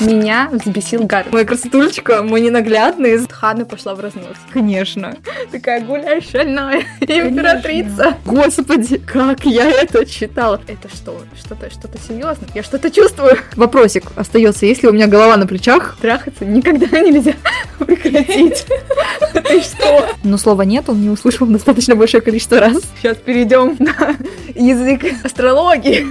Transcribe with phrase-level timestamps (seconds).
[0.00, 1.28] Меня взбесил Гарри.
[1.30, 3.18] Моя красотулечка, мой ненаглядный.
[3.28, 4.36] Хана пошла в разнос.
[4.50, 5.16] Конечно.
[5.52, 8.16] Такая гуляй шальная императрица.
[8.24, 10.60] Господи, как я это читала.
[10.66, 11.20] Это что?
[11.38, 12.48] Что-то что-то серьезное?
[12.54, 13.36] Я что-то чувствую.
[13.56, 15.98] Вопросик остается, если у меня голова на плечах.
[16.00, 17.34] Трахаться никогда нельзя
[17.78, 18.66] прекратить.
[19.32, 20.08] Ты что?
[20.22, 22.82] Но слова нет, он не услышал достаточно большое количество раз.
[23.00, 24.16] Сейчас перейдем на
[24.54, 26.06] язык астрологии.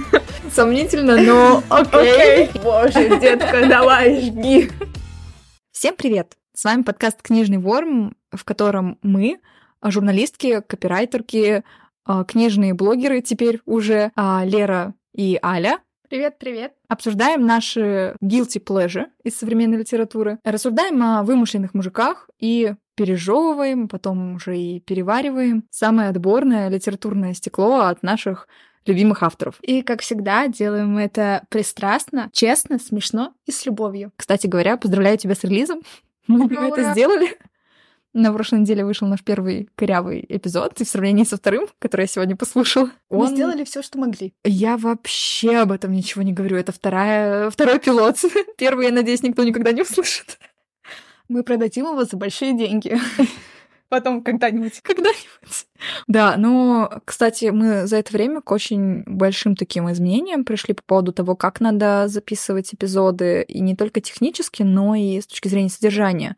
[0.54, 2.50] Сомнительно, но окей.
[2.62, 4.70] Боже, детка, давай, жги.
[5.72, 6.36] Всем привет!
[6.52, 9.40] С вами подкаст «Книжный ворм», в котором мы,
[9.82, 11.64] журналистки, копирайтерки,
[12.04, 15.78] а, книжные блогеры теперь уже, а, Лера и Аля,
[16.10, 16.74] Привет, привет.
[16.88, 24.58] обсуждаем наши guilty pleasure из современной литературы, рассуждаем о вымышленных мужиках и пережевываем, потом уже
[24.58, 28.46] и перевариваем самое отборное литературное стекло от наших
[28.86, 29.56] любимых авторов.
[29.62, 34.12] И, как всегда, делаем это пристрастно, честно, смешно и с любовью.
[34.16, 35.80] Кстати говоря, поздравляю тебя с релизом.
[36.26, 37.36] Мы Ура, это сделали.
[38.12, 42.06] На прошлой неделе вышел наш первый корявый эпизод, и в сравнении со вторым, который я
[42.08, 44.34] сегодня послушала, Мы он- сделали все, что могли.
[44.44, 46.56] Я вообще об этом ничего не говорю.
[46.56, 48.16] Это вторая, второй пилот.
[48.58, 50.40] Первый, я надеюсь, никто никогда не услышит.
[51.28, 52.98] Мы продадим его за большие деньги.
[53.90, 54.80] Потом когда-нибудь.
[54.82, 55.66] Когда-нибудь.
[56.06, 61.12] Да, но, кстати, мы за это время к очень большим таким изменениям пришли по поводу
[61.12, 66.36] того, как надо записывать эпизоды, и не только технически, но и с точки зрения содержания.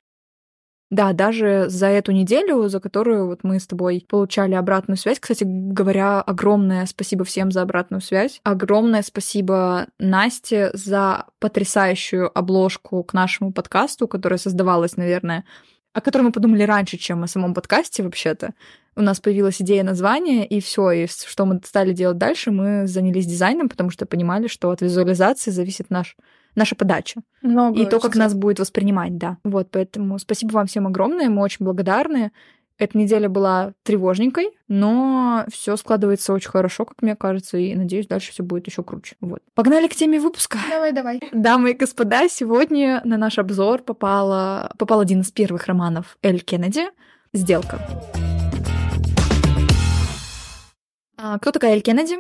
[0.91, 5.19] Да, даже за эту неделю, за которую вот мы с тобой получали обратную связь.
[5.19, 8.41] Кстати говоря, огромное спасибо всем за обратную связь.
[8.45, 15.45] Огромное спасибо Насте за потрясающую обложку к нашему подкасту, которая создавалась, наверное,
[15.93, 18.55] о которой мы подумали раньше, чем о самом подкасте вообще-то.
[18.95, 23.27] У нас появилась идея названия, и все, и что мы стали делать дальше, мы занялись
[23.27, 26.17] дизайном, потому что понимали, что от визуализации зависит наш,
[26.55, 27.23] наша подача.
[27.41, 29.39] Много И то, как нас будет воспринимать, да.
[29.45, 32.33] Вот, поэтому спасибо вам всем огромное, мы очень благодарны.
[32.79, 38.33] Эта неделя была тревожненькой, но все складывается очень хорошо, как мне кажется, и надеюсь, дальше
[38.33, 39.17] все будет еще круче.
[39.21, 39.41] Вот.
[39.55, 40.59] Погнали к теме выпуска.
[40.69, 41.21] Давай, давай.
[41.33, 46.87] Дамы и господа, сегодня на наш обзор попала, попал один из первых романов Эль Кеннеди
[47.33, 47.81] «Сделка».
[51.17, 52.17] А, Кто такая Эль Кеннеди?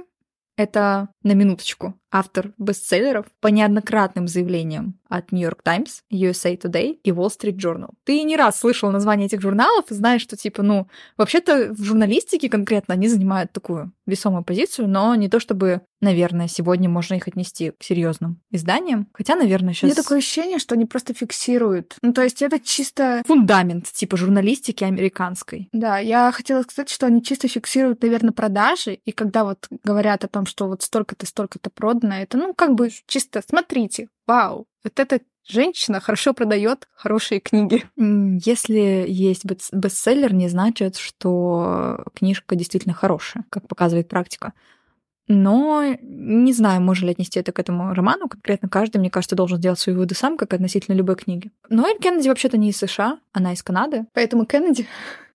[0.57, 7.11] Это, на минуточку, автор бестселлеров по неоднократным заявлениям от New York Times, USA Today и
[7.11, 7.91] Wall Street Journal.
[8.05, 10.87] Ты не раз слышал название этих журналов и знаешь, что, типа, ну,
[11.17, 16.89] вообще-то в журналистике конкретно они занимают такую весомую позицию, но не то чтобы, наверное, сегодня
[16.89, 19.09] можно их отнести к серьезным изданиям.
[19.13, 21.97] Хотя, наверное, У сейчас меня такое ощущение, что они просто фиксируют.
[22.03, 23.23] Ну, то есть это чисто...
[23.27, 25.69] фундамент типа журналистики американской.
[25.73, 30.29] Да, я хотела сказать, что они чисто фиксируют, наверное, продажи, и когда вот говорят о
[30.29, 35.21] том, что вот столько-то, столько-то продано, это, ну, как бы чисто, смотрите, вау, вот эта
[35.49, 37.85] женщина хорошо продает хорошие книги.
[37.97, 44.53] Если есть бестс- бестселлер, не значит, что книжка действительно хорошая, как показывает практика.
[45.29, 48.29] Но не знаю, можно ли отнести это к этому роману.
[48.29, 51.51] Конкретно каждый, мне кажется, должен сделать свои выводы сам, как относительно любой книги.
[51.69, 54.07] Но Эль Кеннеди вообще-то не из США, она из Канады.
[54.15, 54.87] Поэтому Кеннеди...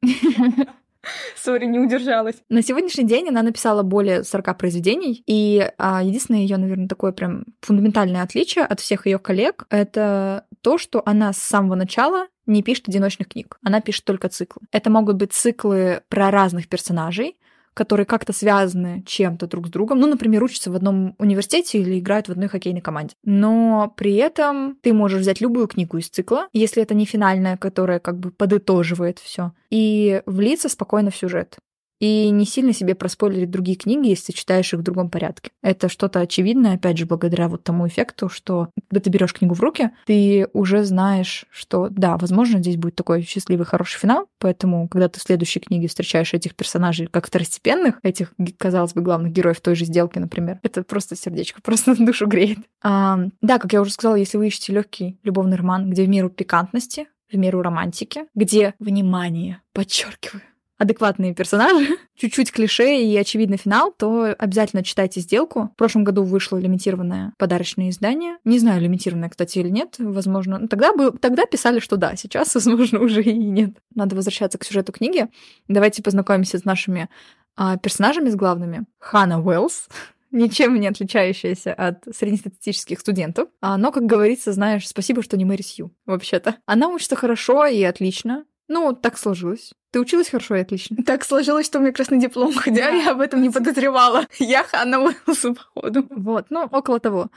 [1.36, 2.36] Сори, не удержалась.
[2.50, 7.46] На сегодняшний день она написала более 40 произведений, и а, единственное ее, наверное, такое прям
[7.62, 12.88] фундаментальное отличие от всех ее коллег— это то, что она с самого начала не пишет
[12.88, 13.58] одиночных книг.
[13.64, 14.64] Она пишет только циклы.
[14.72, 17.38] Это могут быть циклы про разных персонажей,
[17.78, 20.00] которые как-то связаны чем-то друг с другом.
[20.00, 23.14] Ну, например, учатся в одном университете или играют в одной хоккейной команде.
[23.24, 28.00] Но при этом ты можешь взять любую книгу из цикла, если это не финальная, которая
[28.00, 31.58] как бы подытоживает все, и влиться спокойно в сюжет.
[32.00, 35.52] И не сильно себе проспойлерить другие книги, если читаешь их в другом порядке.
[35.62, 39.60] Это что-то очевидное, опять же, благодаря вот тому эффекту, что когда ты берешь книгу в
[39.60, 45.10] руки, ты уже знаешь, что да, возможно, здесь будет такой счастливый, хороший финал, поэтому, когда
[45.10, 49.76] ты в следующей книге встречаешь этих персонажей как второстепенных, этих, казалось бы, главных героев той
[49.76, 52.60] же сделки, например, это просто сердечко, просто душу греет.
[52.84, 56.30] А, да, как я уже сказала, если вы ищете легкий любовный роман, где в меру
[56.30, 60.42] пикантности, в меру романтики, где, внимание, подчеркиваю,
[60.78, 65.72] адекватные персонажи, чуть-чуть клише и очевидный финал, то обязательно читайте сделку.
[65.74, 68.38] В прошлом году вышло лимитированное подарочное издание.
[68.44, 69.96] Не знаю, лимитированное, кстати, или нет.
[69.98, 73.72] Возможно, ну, тогда, бы, тогда писали, что да, сейчас, возможно, уже и нет.
[73.96, 75.28] Надо возвращаться к сюжету книги.
[75.68, 77.10] Давайте познакомимся с нашими
[77.56, 78.86] а, персонажами, с главными.
[79.00, 79.90] Ханна Уэллс,
[80.32, 83.50] ничем не отличающаяся от среднестатистических студентов.
[83.62, 86.58] А, но, как говорится, знаешь, спасибо, что не Мэри Сью, вообще-то.
[86.66, 88.46] Она учится хорошо и отлично.
[88.68, 89.74] Ну, так сложилось.
[89.92, 90.98] Ты училась хорошо и отлично.
[91.06, 94.26] Так сложилось, что у меня красный диплом, хотя я об этом не подозревала.
[94.40, 96.06] Я Ханна Уэллс, походу.
[96.10, 97.30] Вот, ну, около того.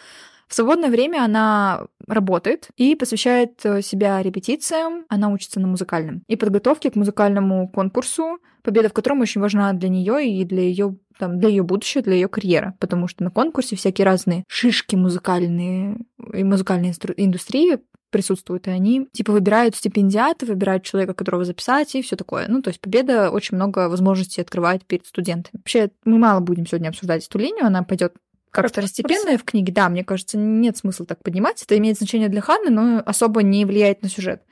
[0.49, 5.05] В свободное время она работает и посвящает э, себя репетициям.
[5.09, 9.89] Она учится на музыкальном и подготовке к музыкальному конкурсу, победа в котором очень важна для
[9.89, 13.77] нее и для ее там, для ее будущего, для ее карьеры, потому что на конкурсе
[13.77, 15.99] всякие разные шишки музыкальные
[16.33, 17.79] и музыкальные индустрии
[18.11, 22.47] присутствуют, и они типа выбирают стипендиата, выбирают человека, которого записать, и все такое.
[22.49, 25.59] Ну, то есть победа очень много возможностей открывает перед студентами.
[25.59, 28.15] Вообще, мы мало будем сегодня обсуждать эту линию, она пойдет
[28.51, 31.63] как второстепенная в книге, да, мне кажется, нет смысла так поднимать.
[31.63, 34.43] Это имеет значение для Ханны, но особо не влияет на сюжет.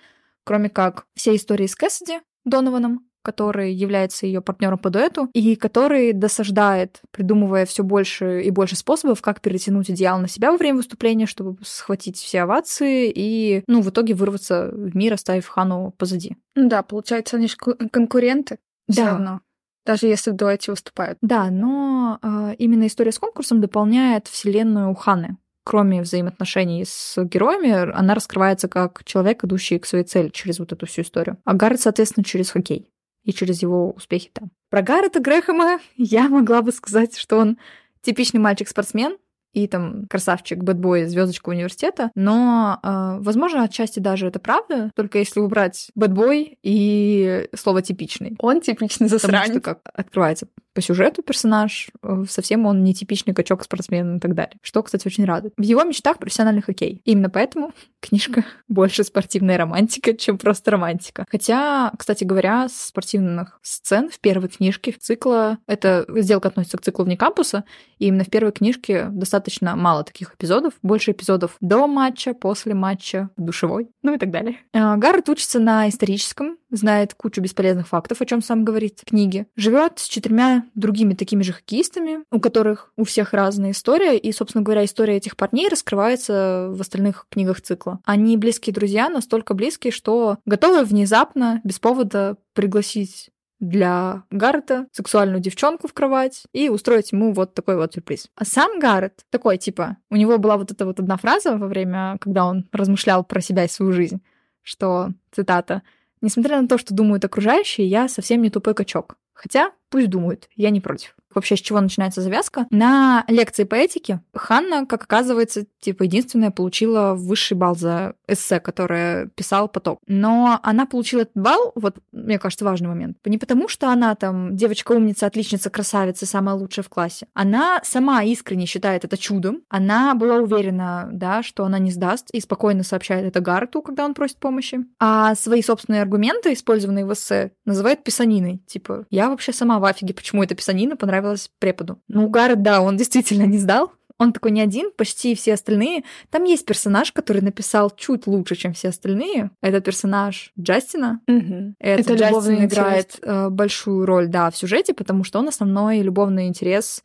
[0.44, 6.14] Кроме как все истории с Кэссиди Донованом, который является ее партнером по дуэту, и который
[6.14, 11.26] досаждает, придумывая все больше и больше способов, как перетянуть идеал на себя во время выступления,
[11.26, 16.38] чтобы схватить все овации и, ну, в итоге вырваться в мир, оставив Хану позади.
[16.56, 18.60] Ну да, получается, они же конкуренты.
[18.86, 19.10] Да.
[19.10, 19.40] равно
[19.84, 21.18] даже если в дуэте выступают.
[21.22, 25.38] Да, но э, именно история с конкурсом дополняет вселенную Ханы.
[25.64, 30.86] Кроме взаимоотношений с героями, она раскрывается как человек, идущий к своей цели через вот эту
[30.86, 31.38] всю историю.
[31.44, 32.90] А Гаррет, соответственно, через хоккей
[33.24, 34.50] и через его успехи там.
[34.70, 37.58] Про Гаррета Грэхэма я могла бы сказать, что он
[38.02, 39.18] типичный мальчик-спортсмен,
[39.52, 42.10] и там красавчик, бэтбой, звездочка университета.
[42.14, 48.36] Но, э, возможно, отчасти даже это правда, только если убрать бэтбой и слово типичный.
[48.38, 49.48] Он типичный засранец.
[49.48, 54.20] Потому что как открывается по сюжету персонаж, э, совсем он не типичный качок, спортсмен и
[54.20, 54.58] так далее.
[54.62, 55.52] Что, кстати, очень радует.
[55.56, 57.02] В его мечтах профессиональный хоккей.
[57.04, 61.26] Именно поэтому книжка больше спортивная романтика, чем просто романтика.
[61.28, 67.04] Хотя, кстати говоря, спортивных сцен в первой книжке в цикла, эта сделка относится к циклу
[67.04, 67.64] вне кампуса,
[67.98, 73.30] и именно в первой книжке достаточно мало таких эпизодов, больше эпизодов до матча, после матча,
[73.36, 74.58] душевой, ну и так далее.
[74.72, 79.46] Э, Гаррет учится на историческом, знает кучу бесполезных фактов, о чем сам говорит в книге,
[79.56, 84.62] живет с четырьмя другими такими же хоккеистами, у которых у всех разная история, и, собственно
[84.62, 88.00] говоря, история этих парней раскрывается в остальных книгах цикла.
[88.04, 95.88] Они близкие друзья, настолько близкие, что готовы внезапно, без повода пригласить для Гаррета сексуальную девчонку
[95.88, 98.28] в кровать и устроить ему вот такой вот сюрприз.
[98.34, 102.18] А сам Гаррет такой, типа, у него была вот эта вот одна фраза во время,
[102.20, 104.22] когда он размышлял про себя и свою жизнь,
[104.62, 105.82] что, цитата,
[106.20, 109.16] «Несмотря на то, что думают окружающие, я совсем не тупой качок.
[109.34, 112.66] Хотя пусть думают, я не против вообще с чего начинается завязка.
[112.70, 119.28] На лекции по этике Ханна, как оказывается, типа единственная получила высший балл за эссе, которое
[119.34, 120.00] писал поток.
[120.06, 124.56] Но она получила этот балл, вот, мне кажется, важный момент, не потому, что она там
[124.56, 127.26] девочка умница, отличница, красавица, самая лучшая в классе.
[127.34, 129.62] Она сама искренне считает это чудом.
[129.68, 134.14] Она была уверена, да, что она не сдаст и спокойно сообщает это Гарту, когда он
[134.14, 134.78] просит помощи.
[134.98, 138.62] А свои собственные аргументы, использованные в эссе, называет писаниной.
[138.66, 142.00] Типа, я вообще сама в афиге, почему эта писанина понравилась понравилось преподу.
[142.08, 143.92] Ну, Гаррет, да, он действительно не сдал.
[144.20, 146.02] Он такой не один, почти все остальные.
[146.30, 149.52] Там есть персонаж, который написал чуть лучше, чем все остальные.
[149.62, 151.20] Это персонаж Джастина.
[151.28, 151.74] Угу.
[151.78, 156.48] Это, Это Джастин играет э, большую роль, да, в сюжете, потому что он основной любовный
[156.48, 157.04] интерес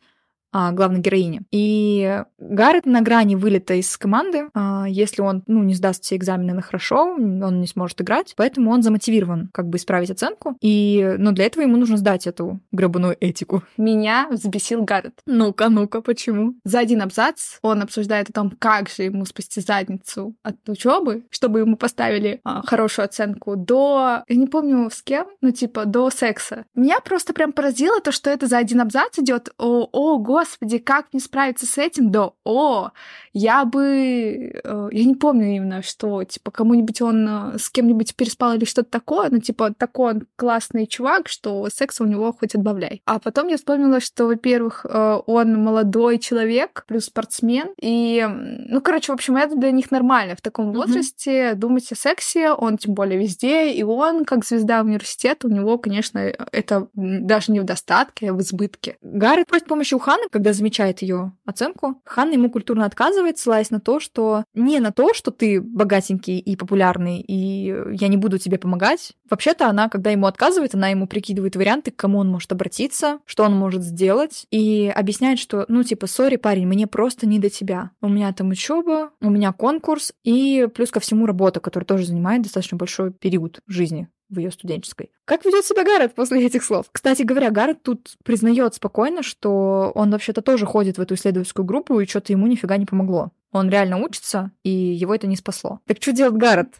[0.54, 1.42] а, главной героини.
[1.50, 4.48] И Гаррет на грани вылета из команды.
[4.54, 8.34] А, если он ну, не сдаст все экзамены на хорошо, он не сможет играть.
[8.36, 10.56] Поэтому он замотивирован как бы исправить оценку.
[10.60, 13.64] И ну, для этого ему нужно сдать эту гребаную этику.
[13.76, 15.20] Меня взбесил Гаррет.
[15.26, 16.54] Ну-ка, ну-ка, почему?
[16.64, 21.60] За один абзац он обсуждает о том, как же ему спасти задницу от учебы, чтобы
[21.60, 24.22] ему поставили а, хорошую оценку до...
[24.28, 26.64] Я не помню с кем, ну типа до секса.
[26.76, 29.48] Меня просто прям поразило то, что это за один абзац идет.
[29.58, 32.10] О, о, господи, как мне справиться с этим?
[32.10, 32.90] Да, о,
[33.32, 34.52] я бы...
[34.62, 38.90] Э, я не помню именно, что, типа, кому-нибудь он э, с кем-нибудь переспал или что-то
[38.90, 43.00] такое, но, типа, такой он классный чувак, что секса у него хоть отбавляй.
[43.06, 48.26] А потом я вспомнила, что, во-первых, э, он молодой человек, плюс спортсмен, и,
[48.68, 50.76] ну, короче, в общем, это для них нормально в таком mm-hmm.
[50.76, 55.78] возрасте думать о сексе, он тем более везде, и он, как звезда университета, у него,
[55.78, 58.98] конечно, это даже не в достатке, а в избытке.
[59.00, 62.02] Гарри просит помощи у Ханы, когда замечает ее оценку.
[62.04, 66.56] Ханна ему культурно отказывает, ссылаясь на то, что не на то, что ты богатенький и
[66.56, 69.12] популярный, и я не буду тебе помогать.
[69.30, 73.44] Вообще-то она, когда ему отказывает, она ему прикидывает варианты, к кому он может обратиться, что
[73.44, 77.92] он может сделать, и объясняет, что, ну, типа, сори, парень, мне просто не до тебя.
[78.00, 82.42] У меня там учеба, у меня конкурс, и плюс ко всему работа, которая тоже занимает
[82.42, 85.10] достаточно большой период жизни в ее студенческой.
[85.24, 86.86] Как ведет себя Гаррет после этих слов?
[86.90, 92.00] Кстати говоря, Гаррет тут признает спокойно, что он вообще-то тоже ходит в эту исследовательскую группу,
[92.00, 93.32] и что-то ему нифига не помогло.
[93.52, 95.80] Он реально учится, и его это не спасло.
[95.86, 96.74] Так что делает Гаррет?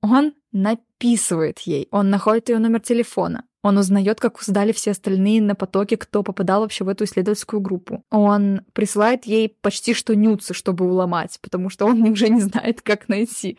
[0.00, 5.54] Он написывает ей, он находит ее номер телефона, Он узнает, как сдали все остальные на
[5.54, 8.02] потоке, кто попадал вообще в эту исследовательскую группу.
[8.10, 13.08] Он присылает ей почти что нюцы, чтобы уломать, потому что он уже не знает, как
[13.08, 13.58] найти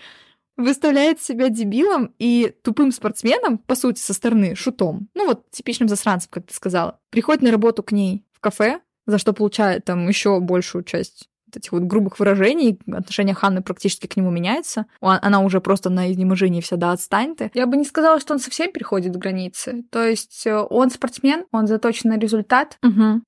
[0.57, 5.07] выставляет себя дебилом и тупым спортсменом, по сути, со стороны, шутом.
[5.13, 6.99] Ну вот, типичным засранцем, как ты сказала.
[7.11, 11.57] Приходит на работу к ней в кафе, за что получает там еще большую часть вот
[11.57, 14.85] этих вот грубых выражений, отношение Ханны практически к нему меняется.
[14.99, 17.51] Она уже просто на изнеможении вся, да, отстань ты.
[17.53, 19.85] Я бы не сказала, что он совсем переходит границы.
[19.91, 23.21] То есть э, он спортсмен, он заточен на результат, угу.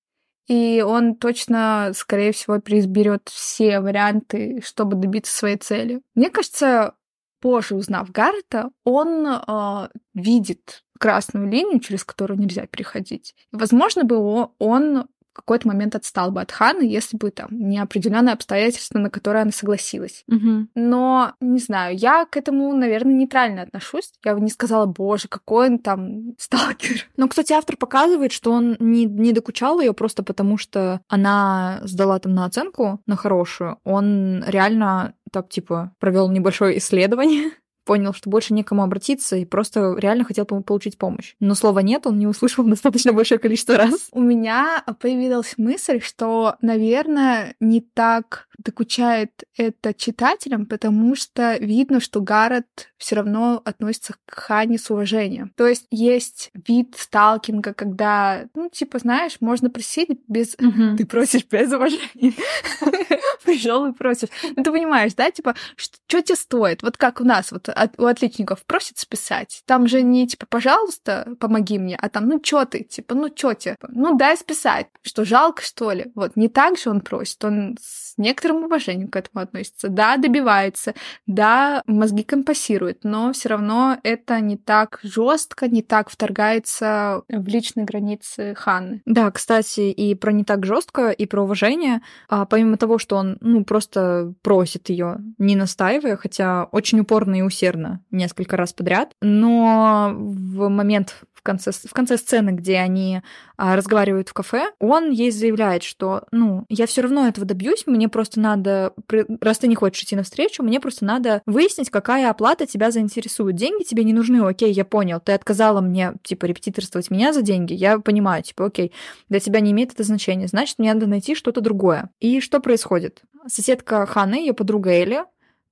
[0.48, 6.01] и он точно, скорее всего, переизберет все варианты, чтобы добиться своей цели.
[6.13, 6.95] Мне кажется,
[7.39, 13.36] позже узнав Гаррета, он э, видит красную линию, через которую нельзя переходить.
[13.51, 15.08] возможно, бы он
[15.39, 19.51] какой-то момент отстал бы от Ханы, если бы там не определенные обстоятельства, на которые она
[19.51, 20.24] согласилась.
[20.27, 20.67] Угу.
[20.75, 24.12] Но, не знаю, я к этому, наверное, нейтрально отношусь.
[24.24, 27.08] Я бы не сказала, боже, какой он там сталкер.
[27.17, 32.19] Но, кстати, автор показывает, что он не, не докучал ее просто потому, что она сдала
[32.19, 33.77] там на оценку, на хорошую.
[33.84, 37.51] Он реально так, типа, провел небольшое исследование
[37.89, 41.33] понял, что больше некому обратиться и просто реально хотел получить помощь.
[41.39, 44.09] Но слова «нет» он не услышал достаточно большое количество раз.
[44.12, 52.21] У меня появилась мысль, что, наверное, не так докучает это читателям, потому что видно, что
[52.21, 55.51] Гаррет все равно относится к Хане с уважением.
[55.55, 60.55] То есть есть вид сталкинга, когда, ну, типа, знаешь, можно просить без...
[60.98, 62.33] Ты просишь без уважения.
[63.50, 64.29] Пришел и просишь.
[64.56, 66.84] Ну, ты понимаешь, да, типа, что тебе стоит?
[66.84, 69.63] Вот как у нас, вот от, у отличников просят списать.
[69.65, 73.53] Там же не типа, пожалуйста, помоги мне, а там, ну чё ты, типа, ну чё
[73.53, 74.88] тебе, ну дай списать.
[75.01, 76.12] Что, жалко, что ли?
[76.15, 79.89] Вот, не так же он просит, он с некоторым уважением к этому относится.
[79.89, 80.94] Да, добивается,
[81.25, 87.86] да, мозги компасирует, но все равно это не так жестко, не так вторгается в личные
[87.86, 89.01] границы Ханны.
[89.06, 92.01] Да, кстати, и про не так жестко, и про уважение.
[92.27, 97.41] А, помимо того, что он, ну, просто просит ее, не настаивая, хотя очень упорно и
[97.41, 103.22] усердно несколько раз подряд, но в момент в конце, в конце сцены, где они
[103.58, 108.10] а, разговаривают в кафе, он ей заявляет, что, ну, я все равно этого добьюсь, мне
[108.10, 108.93] просто надо,
[109.39, 113.55] раз ты не хочешь идти навстречу, мне просто надо выяснить, какая оплата тебя заинтересует.
[113.55, 117.74] Деньги тебе не нужны, окей, я понял, ты отказала мне, типа, репетиторствовать меня за деньги,
[117.74, 118.91] я понимаю, типа, окей,
[119.29, 122.10] для тебя не имеет это значения, значит, мне надо найти что-то другое.
[122.19, 123.22] И что происходит?
[123.48, 125.24] Соседка Ханы, ее подруга Эли,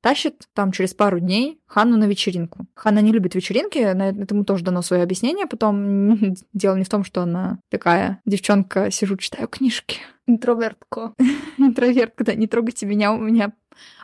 [0.01, 2.65] тащит там через пару дней Ханну на вечеринку.
[2.75, 5.47] Ханна не любит вечеринки, на этому тоже дано свое объяснение.
[5.47, 9.99] Потом дело не в том, что она такая девчонка, сижу, читаю книжки.
[10.27, 11.13] Интровертко.
[11.57, 13.53] Интровертка, да, не трогайте меня, у меня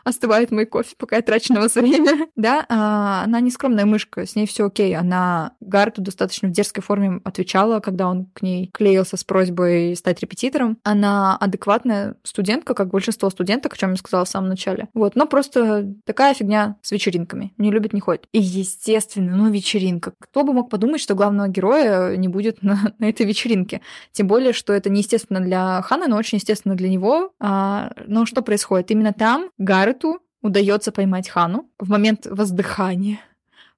[0.04, 2.28] остывает мой кофе, пока я трачу на вас время.
[2.36, 4.94] да, а, она не скромная мышка, с ней все окей.
[4.96, 10.20] Она Гарту достаточно в дерзкой форме отвечала, когда он к ней клеился с просьбой стать
[10.20, 10.78] репетитором.
[10.82, 14.88] Она адекватная студентка, как большинство студенток, о чем я сказала в самом начале.
[14.94, 17.52] Вот, но просто такая фигня с вечеринками.
[17.58, 18.28] Не любит, не ходит.
[18.32, 20.12] И, естественно, ну, вечеринка.
[20.18, 23.80] Кто бы мог подумать, что главного героя не будет на, на этой вечеринке?
[24.12, 27.32] Тем более, что это неестественно для Хана, но очень естественно для него.
[27.40, 28.90] А, но что происходит?
[28.90, 29.50] Именно там
[29.94, 33.20] Гаррету удается поймать Хану в момент воздыхания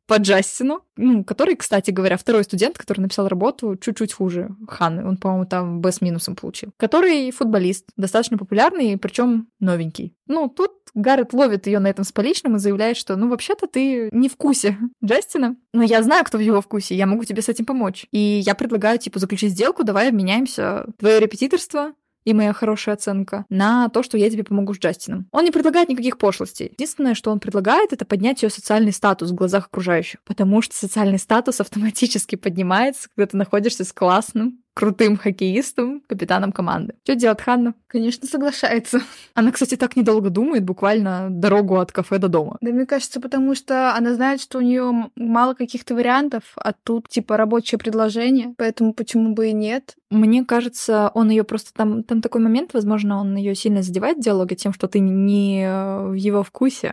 [0.07, 5.05] по Джастину, ну, который, кстати говоря, второй студент, который написал работу чуть-чуть хуже Ханы.
[5.05, 6.71] Он, по-моему, там Б с минусом получил.
[6.77, 10.15] Который футболист, достаточно популярный, причем новенький.
[10.29, 14.09] Ну, тут Гаррет ловит ее на этом с поличным и заявляет, что, ну, вообще-то ты
[14.13, 17.49] не в вкусе Джастина, но я знаю, кто в его вкусе, я могу тебе с
[17.49, 18.07] этим помочь.
[18.13, 20.87] И я предлагаю, типа, заключить сделку, давай обменяемся.
[20.99, 21.95] Твое репетиторство
[22.26, 25.28] и моя хорошая оценка на то, что я тебе помогу с Джастином.
[25.30, 26.73] Он не предлагает никаких пошлостей.
[26.73, 31.18] Единственное, что он предлагает, это поднять ее социальный статус в глазах окружающих, потому что социальный
[31.18, 36.97] статус автоматически поднимается, когда ты находишься с классным, крутым хоккеистом, капитаном команды.
[37.02, 37.73] Что делает Ханна?
[37.87, 39.00] Конечно, соглашается.
[39.35, 42.59] Она, кстати, так недолго думает, буквально дорогу от кафе до дома.
[42.61, 47.09] Да, мне кажется, потому что она знает, что у нее мало каких-то вариантов, а тут
[47.09, 49.97] типа рабочее предложение, поэтому почему бы и нет?
[50.11, 54.23] Мне кажется, он ее просто там, там такой момент, возможно, он ее сильно задевает в
[54.23, 56.92] диалоге тем, что ты не в его вкусе.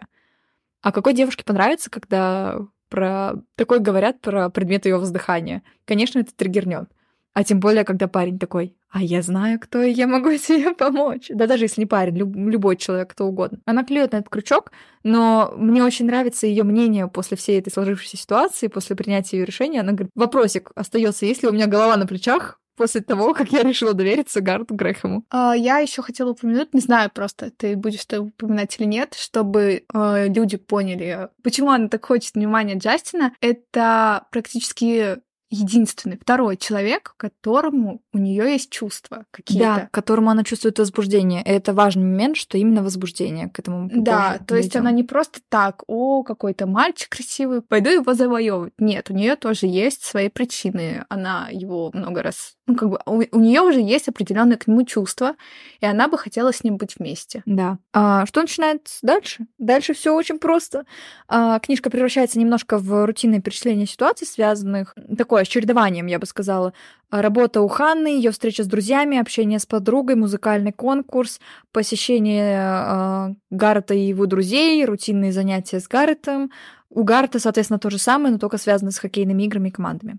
[0.82, 5.64] А какой девушке понравится, когда про такое говорят про предмет ее воздыхания?
[5.84, 6.88] Конечно, это триггернет.
[7.34, 11.28] А тем более, когда парень такой, а я знаю, кто, и я могу тебе помочь.
[11.30, 13.60] Да даже если не парень, люб- любой человек, кто угодно.
[13.66, 14.72] Она клюет на этот крючок,
[15.04, 19.80] но мне очень нравится ее мнение после всей этой сложившейся ситуации, после принятия ее решения.
[19.80, 23.94] Она говорит, вопросик остается, если у меня голова на плечах, после того, как я решила
[23.94, 25.26] довериться Гарту Грэхэму.
[25.30, 29.84] А, я еще хотела упомянуть, не знаю просто, ты будешь это упоминать или нет, чтобы
[29.94, 33.34] э, люди поняли, почему она так хочет внимания Джастина.
[33.42, 35.18] Это практически
[35.54, 39.64] единственный, второй человек, которому у нее есть чувства какие-то.
[39.66, 41.44] Да, которому она чувствует возбуждение.
[41.44, 45.42] И это важный момент, что именно возбуждение к этому Да, то есть она не просто
[45.50, 48.74] так, о, какой-то мальчик красивый, пойду его завоевывать.
[48.80, 51.06] Нет, у нее тоже есть свои причины.
[51.10, 54.84] Она его много раз ну, как бы у, у нее уже есть определенное к нему
[54.84, 55.36] чувство,
[55.82, 57.44] и она бы хотела с ним быть вместе.
[57.46, 57.78] Да.
[57.92, 59.48] А, что начинается дальше?
[59.58, 60.86] Дальше все очень просто.
[61.28, 66.74] А, книжка превращается немножко в рутинное перечисление ситуаций, связанных такое с чередованием, я бы сказала.
[67.12, 71.40] Работа у Ханны, ее встреча с друзьями, общение с подругой, музыкальный конкурс,
[71.72, 76.52] посещение э, Гаррета и его друзей, рутинные занятия с Гарретом.
[76.90, 80.18] У Гаррета, соответственно, то же самое, но только связано с хоккейными играми и командами.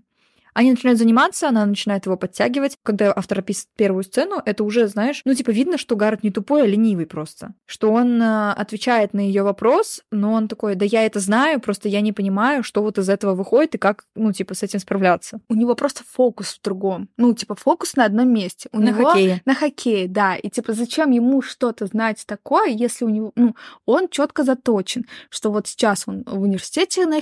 [0.55, 2.77] Они начинают заниматься, она начинает его подтягивать.
[2.81, 6.63] Когда автор описывает первую сцену, это уже, знаешь, ну, типа, видно, что Гаррет не тупой,
[6.63, 7.53] а ленивый просто.
[7.65, 11.89] Что он э, отвечает на ее вопрос, но он такой, да я это знаю, просто
[11.89, 15.41] я не понимаю, что вот из этого выходит и как, ну, типа, с этим справляться.
[15.49, 17.09] У него просто фокус в другом.
[17.17, 18.69] Ну, типа, фокус на одном месте.
[18.71, 19.09] У на него...
[19.09, 19.41] хоккее.
[19.43, 20.37] На хоккее, да.
[20.37, 25.51] И, типа, зачем ему что-то знать такое, если у него, ну, он четко заточен, что
[25.51, 27.17] вот сейчас он в университете на...
[27.17, 27.21] э,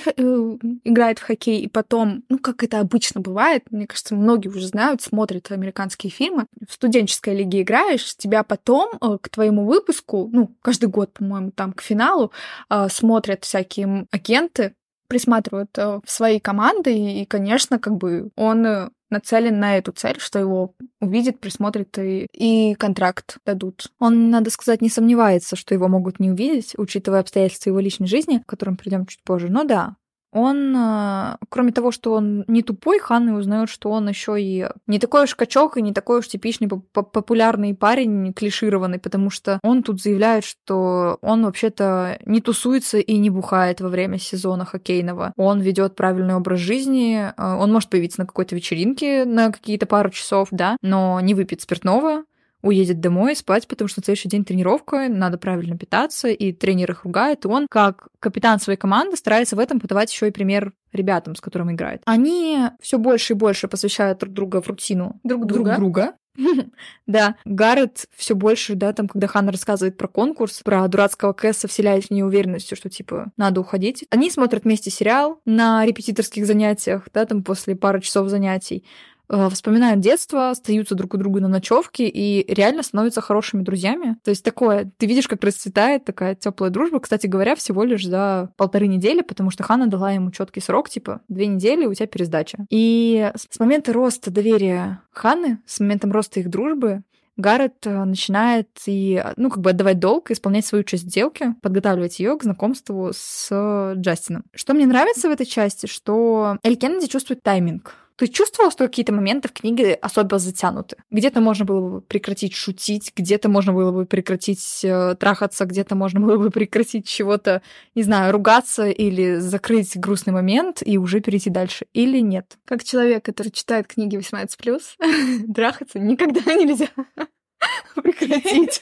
[0.83, 5.01] играет в хоккей, и потом, ну, как это обычно бывает, мне кажется, многие уже знают,
[5.01, 6.45] смотрят американские фильмы.
[6.67, 11.73] В студенческой лиге играешь, тебя потом э, к твоему выпуску, ну, каждый год, по-моему, там
[11.73, 12.31] к финалу
[12.69, 14.75] э, смотрят всякие агенты,
[15.07, 20.39] присматривают э, в свои команды, и, конечно, как бы он нацелен на эту цель, что
[20.39, 23.91] его увидят, присмотрят и, и контракт дадут.
[23.99, 28.39] Он, надо сказать, не сомневается, что его могут не увидеть, учитывая обстоятельства его личной жизни,
[28.39, 29.49] к которым придем чуть позже.
[29.49, 29.95] Но да,
[30.33, 34.99] он, э, кроме того, что он не тупой, Ханна узнает, что он еще и не
[34.99, 40.01] такой уж качок и не такой уж типичный популярный парень, клишированный, потому что он тут
[40.01, 45.33] заявляет, что он вообще-то не тусуется и не бухает во время сезона хоккейного.
[45.37, 50.09] Он ведет правильный образ жизни, э, он может появиться на какой-то вечеринке на какие-то пару
[50.09, 52.23] часов, да, но не выпьет спиртного,
[52.63, 57.03] уедет домой спать, потому что на следующий день тренировка, надо правильно питаться, и тренер их
[57.03, 61.35] ругает, и он, как капитан своей команды, старается в этом подавать еще и пример ребятам,
[61.35, 62.01] с которыми играет.
[62.05, 65.75] Они все больше и больше посвящают друг друга в рутину друг друга.
[65.75, 66.13] Друг друга.
[67.05, 72.05] Да, Гаррет все больше, да, там, когда Ханна рассказывает про конкурс, про дурацкого Кэса, вселяет
[72.05, 74.05] в нее уверенностью, что, типа, надо уходить.
[74.09, 78.83] Они смотрят вместе сериал на репетиторских занятиях, да, там, после пары часов занятий.
[79.29, 84.17] Э, вспоминают детство, остаются друг у друга на ночевке и реально становятся хорошими друзьями.
[84.23, 86.99] То есть такое, ты видишь, как расцветает такая теплая дружба.
[86.99, 91.21] Кстати говоря, всего лишь за полторы недели, потому что Хана дала ему четкий срок, типа
[91.29, 92.65] две недели, у тебя пересдача.
[92.69, 97.03] И с момента роста доверия Ханы, с моментом роста их дружбы,
[97.35, 102.37] Гаррет э, начинает и, ну, как бы отдавать долг, исполнять свою часть сделки, подготавливать ее
[102.37, 104.43] к знакомству с Джастином.
[104.53, 109.13] Что мне нравится в этой части, что Эль Кеннеди чувствует тайминг ты чувствовал, что какие-то
[109.13, 110.97] моменты в книге особо затянуты?
[111.11, 116.19] Где-то можно было бы прекратить шутить, где-то можно было бы прекратить э, трахаться, где-то можно
[116.19, 117.61] было бы прекратить чего-то,
[117.95, 122.57] не знаю, ругаться или закрыть грустный момент и уже перейти дальше, или нет?
[122.65, 126.89] Как человек, который читает книги 18+, трахаться никогда нельзя
[127.95, 128.81] прекратить.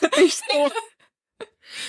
[0.00, 0.70] Ты что?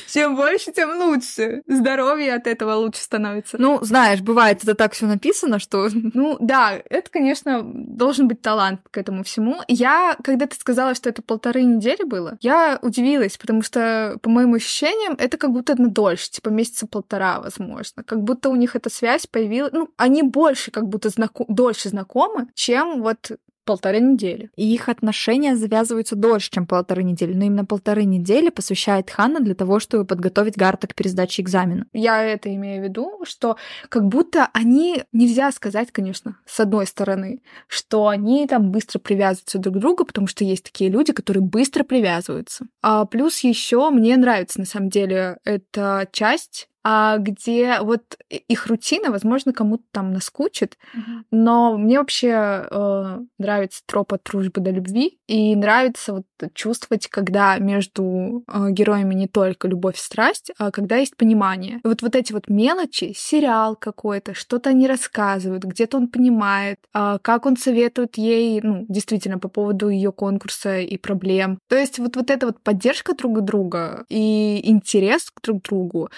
[0.07, 1.61] Чем больше, тем лучше.
[1.67, 3.57] Здоровье от этого лучше становится.
[3.59, 5.89] Ну, знаешь, бывает это так все написано, что...
[6.15, 9.57] Ну, да, это, конечно, должен быть талант к этому всему.
[9.67, 14.53] Я, когда ты сказала, что это полторы недели было, я удивилась, потому что, по моим
[14.53, 18.03] ощущениям, это как будто на дольше, типа месяца полтора, возможно.
[18.03, 19.73] Как будто у них эта связь появилась...
[19.73, 21.47] Ну, они больше как будто знаком...
[21.49, 23.31] дольше знакомы, чем вот
[23.65, 24.49] полторы недели.
[24.56, 27.34] И их отношения завязываются дольше, чем полторы недели.
[27.34, 31.88] Но именно полторы недели посвящает Ханна для того, чтобы подготовить Гарта к пересдаче экзамена.
[31.93, 33.58] Я это имею в виду, что
[33.89, 39.75] как будто они, нельзя сказать, конечно, с одной стороны, что они там быстро привязываются друг
[39.75, 42.67] к другу, потому что есть такие люди, которые быстро привязываются.
[42.82, 46.69] А плюс еще мне нравится, на самом деле, эта часть
[47.19, 51.23] где вот их рутина, возможно, кому-то там наскучит, mm-hmm.
[51.31, 57.57] но мне вообще э, нравится троп от дружбы до любви, и нравится вот чувствовать, когда
[57.57, 61.79] между э, героями не только любовь и страсть, а когда есть понимание.
[61.83, 67.17] И вот вот эти вот мелочи, сериал какой-то, что-то они рассказывают, где-то он понимает, э,
[67.21, 71.57] как он советует ей, ну, действительно, по поводу ее конкурса и проблем.
[71.67, 76.09] То есть вот, вот эта вот поддержка друг друга и интерес к друг другу,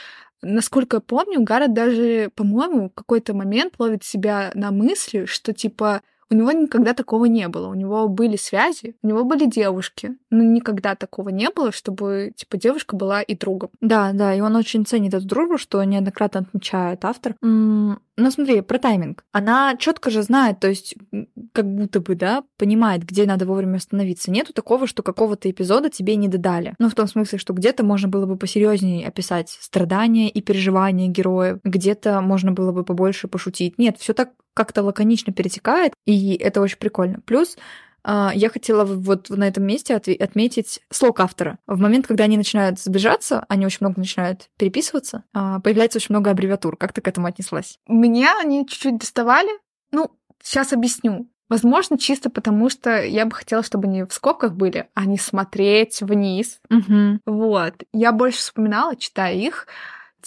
[0.41, 6.01] Насколько я помню, Гаррет даже, по-моему, в какой-то момент ловит себя на мысли, что, типа,
[6.29, 7.67] У него никогда такого не было.
[7.67, 12.57] У него были связи, у него были девушки, но никогда такого не было, чтобы, типа,
[12.57, 13.69] девушка была и другом.
[13.81, 17.35] Да, да, и он очень ценит эту дружбу, что неоднократно отмечает автор.
[18.19, 19.23] Ну, смотри, про тайминг.
[19.31, 20.95] Она четко же знает, то есть
[21.53, 24.31] как будто бы, да, понимает, где надо вовремя остановиться.
[24.31, 26.73] Нету такого, что какого-то эпизода тебе не додали.
[26.79, 31.59] Ну, в том смысле, что где-то можно было бы посерьезнее описать страдания и переживания героев,
[31.63, 33.77] где-то можно было бы побольше пошутить.
[33.77, 37.19] Нет, все так как-то лаконично перетекает, и это очень прикольно.
[37.25, 37.57] Плюс
[38.03, 41.59] а, я хотела вот на этом месте отметить слог автора.
[41.67, 46.31] В момент, когда они начинают сближаться, они очень много начинают переписываться, а, появляется очень много
[46.31, 46.77] аббревиатур.
[46.77, 47.79] Как ты к этому отнеслась?
[47.87, 49.49] Мне они чуть-чуть доставали.
[49.91, 51.29] Ну, сейчас объясню.
[51.49, 56.01] Возможно, чисто потому, что я бы хотела, чтобы они в скобках были, а не смотреть
[56.01, 56.59] вниз.
[56.69, 57.19] Угу.
[57.25, 57.73] Вот.
[57.93, 59.67] Я больше вспоминала, читая их,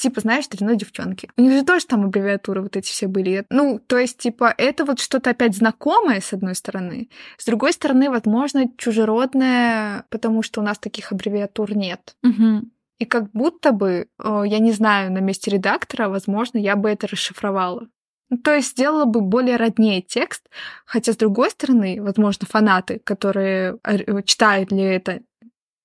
[0.00, 1.30] типа, знаешь, дрянной девчонки.
[1.36, 3.44] У них же тоже там аббревиатуры вот эти все были.
[3.50, 7.08] Ну, то есть, типа, это вот что-то опять знакомое, с одной стороны.
[7.36, 12.16] С другой стороны, возможно, чужеродное, потому что у нас таких аббревиатур нет.
[12.22, 12.68] Угу.
[12.98, 17.88] И как будто бы, я не знаю, на месте редактора, возможно, я бы это расшифровала.
[18.30, 20.48] Ну, то есть сделала бы более роднее текст,
[20.86, 25.20] хотя, с другой стороны, возможно, фанаты, которые э, читают ли это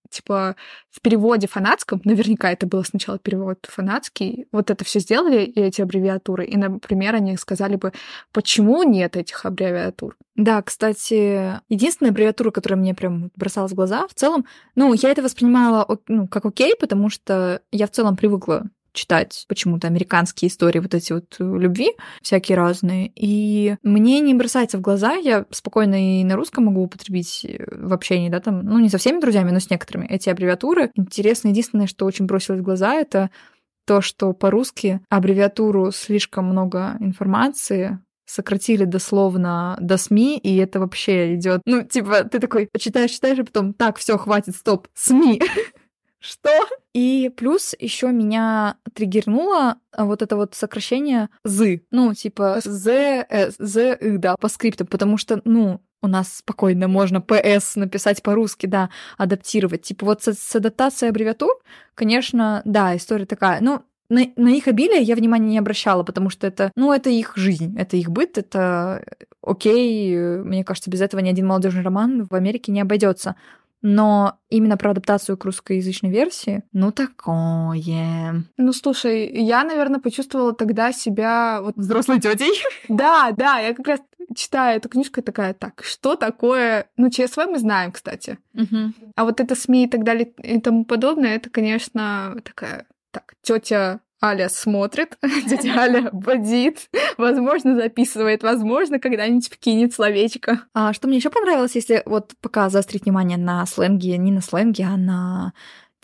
[0.09, 0.55] типа
[0.91, 5.81] в переводе фанатском, наверняка это было сначала перевод фанатский, вот это все сделали, и эти
[5.81, 7.93] аббревиатуры, и, например, они сказали бы,
[8.31, 10.15] почему нет этих аббревиатур.
[10.35, 15.21] Да, кстати, единственная аббревиатура, которая мне прям бросалась в глаза, в целом, ну, я это
[15.21, 18.65] воспринимала ну, как окей, потому что я в целом привыкла
[18.95, 23.12] читать почему-то американские истории вот эти вот э, любви, всякие разные.
[23.15, 27.93] И мне не бросается в глаза, я спокойно и на русском могу употребить э, в
[27.93, 30.91] общении, да, там, ну, не со всеми друзьями, но с некоторыми эти аббревиатуры.
[30.95, 33.29] Интересно, единственное, что очень бросилось в глаза, это
[33.86, 41.62] то, что по-русски аббревиатуру слишком много информации сократили дословно до СМИ, и это вообще идет.
[41.65, 45.41] Ну, типа, ты такой читаешь, читаешь, и потом так, все, хватит, стоп, СМИ.
[46.19, 46.49] Что?
[46.93, 51.86] И плюс еще меня триггернуло а, вот это вот сокращение «зы».
[51.91, 57.21] Ну, типа «з», э, «з», да, по скриптам, потому что, ну, у нас спокойно можно
[57.21, 59.84] «ПС» написать по-русски, да, адаптировать.
[59.84, 61.51] Типа вот с, с адаптацией аббревиатур,
[61.95, 63.60] конечно, да, история такая.
[63.62, 67.34] Ну, на, на их обилие я внимания не обращала, потому что это, ну, это их
[67.36, 69.04] жизнь, это их быт, это
[69.41, 70.15] окей.
[70.17, 73.36] Мне кажется, без этого ни один молодежный роман в Америке не обойдется
[73.86, 78.43] но именно про адаптацию к русскоязычной версии, ну такое.
[78.58, 82.54] Ну слушай, я, наверное, почувствовала тогда себя вот взрослой тетей.
[82.89, 84.00] Да, да, я как раз
[84.36, 86.89] читаю эту книжку и такая, так, что такое?
[86.98, 88.39] Ну, ЧСВ мы знаем, кстати.
[89.15, 94.00] А вот это СМИ и так далее и тому подобное, это, конечно, такая, так, тетя
[94.23, 95.17] Аля смотрит,
[95.49, 100.62] тетя Аля бодит, возможно, записывает, возможно, когда-нибудь вкинет словечко.
[100.73, 104.86] А что мне еще понравилось, если вот пока заострить внимание на сленге, не на сленге,
[104.86, 105.54] а на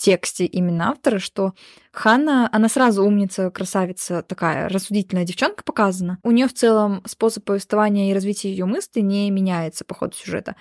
[0.02, 1.54] тексте именно автора, что
[1.92, 6.18] Ханна, она сразу умница, красавица, такая рассудительная девчонка показана.
[6.24, 10.56] У нее в целом способ повествования и развития ее мысли не меняется по ходу сюжета.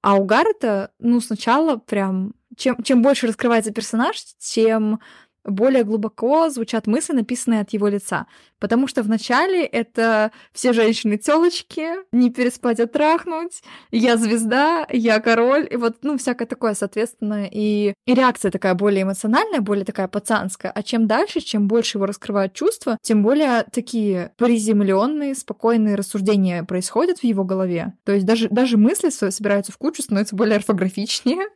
[0.00, 2.34] А у Гаррета, ну, сначала прям...
[2.56, 5.00] Чем, чем больше раскрывается персонаж, тем
[5.44, 8.26] более глубоко звучат мысли, написанные от его лица.
[8.58, 15.68] Потому что вначале это все женщины телочки, не переспать, а трахнуть, я звезда, я король,
[15.70, 20.72] и вот, ну, всякое такое, соответственно, и, и реакция такая более эмоциональная, более такая пацанская.
[20.72, 27.18] А чем дальше, чем больше его раскрывают чувства, тем более такие приземленные, спокойные рассуждения происходят
[27.18, 27.92] в его голове.
[28.04, 31.48] То есть даже, даже мысли собираются в кучу, становятся более орфографичнее,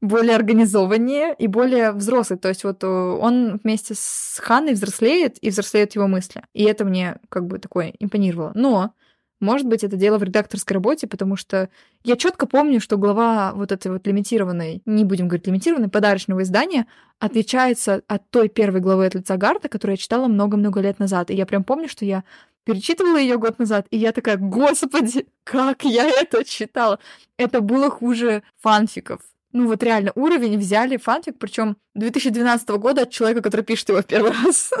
[0.00, 2.38] более организованнее и более взрослый.
[2.38, 6.42] То есть вот э, он вместе с Ханной взрослеет, и взрослеют его мысли.
[6.54, 8.52] И это мне как бы такое импонировало.
[8.54, 8.94] Но
[9.40, 11.70] может быть, это дело в редакторской работе, потому что
[12.04, 16.86] я четко помню, что глава вот этой вот лимитированной, не будем говорить лимитированной, подарочного издания
[17.18, 21.30] отличается от той первой главы от лица Гарта, которую я читала много-много лет назад.
[21.30, 22.22] И я прям помню, что я
[22.64, 26.98] перечитывала ее год назад, и я такая, господи, как я это читала.
[27.38, 29.20] Это было хуже фанфиков
[29.52, 34.06] ну вот реально уровень взяли фанфик, причем 2012 года от человека, который пишет его в
[34.06, 34.72] первый раз.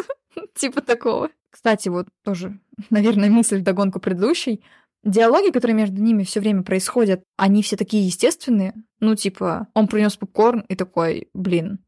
[0.54, 1.30] типа такого.
[1.50, 2.58] Кстати, вот тоже,
[2.90, 4.62] наверное, мысль в догонку предыдущей.
[5.02, 8.74] Диалоги, которые между ними все время происходят, они все такие естественные.
[9.00, 11.78] Ну, типа, он принес попкорн и такой, блин,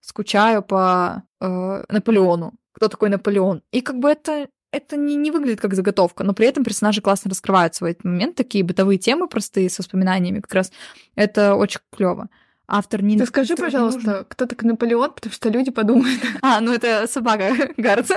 [0.00, 2.54] скучаю по э, Наполеону.
[2.72, 3.62] Кто такой Наполеон?
[3.72, 7.30] И как бы это это не, не выглядит как заготовка, но при этом персонажи классно
[7.30, 10.72] раскрываются в этот момент, такие бытовые темы простые с воспоминаниями как раз.
[11.14, 12.28] Это очень клево.
[12.66, 13.18] Автор не...
[13.18, 16.20] Ты скажи, пожалуйста, кто так Наполеон, потому что люди подумают.
[16.42, 18.14] А, ну это собака Гарца.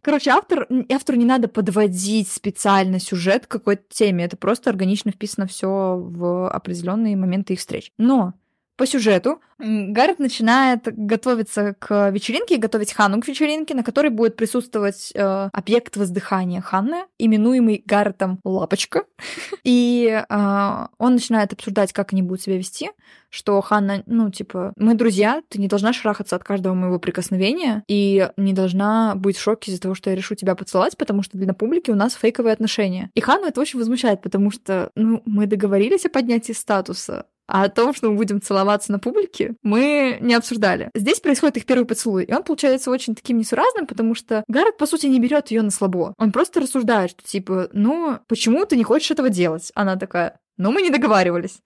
[0.00, 4.24] Короче, автор, автору не надо подводить специально сюжет к какой-то теме.
[4.24, 7.92] Это просто органично вписано все в определенные моменты их встреч.
[7.98, 8.34] Но
[8.76, 15.12] по сюжету Гаррет начинает готовиться к вечеринке, готовить Ханну к вечеринке, на которой будет присутствовать
[15.14, 19.04] э, объект воздыхания Ханны, именуемый Гарретом Лапочка.
[19.64, 22.90] И э, он начинает обсуждать, как они будут себя вести,
[23.30, 28.28] что Ханна, ну, типа, мы друзья, ты не должна шарахаться от каждого моего прикосновения и
[28.36, 31.54] не должна быть в шоке из-за того, что я решу тебя поцеловать, потому что для
[31.54, 33.10] публики у нас фейковые отношения.
[33.14, 37.68] И Ханну это очень возмущает, потому что, ну, мы договорились о поднятии статуса, а о
[37.68, 40.90] том, что мы будем целоваться на публике, мы не обсуждали.
[40.94, 44.86] Здесь происходит их первый поцелуй, и он получается очень таким несуразным, потому что Гаррет, по
[44.86, 46.14] сути, не берет ее на слабо.
[46.18, 49.70] Он просто рассуждает, что типа, ну, почему ты не хочешь этого делать?
[49.74, 51.60] Она такая, ну, мы не договаривались.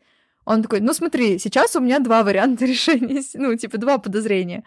[0.45, 4.65] Он такой, ну, смотри, сейчас у меня два варианта решения, ну, типа, два подозрения.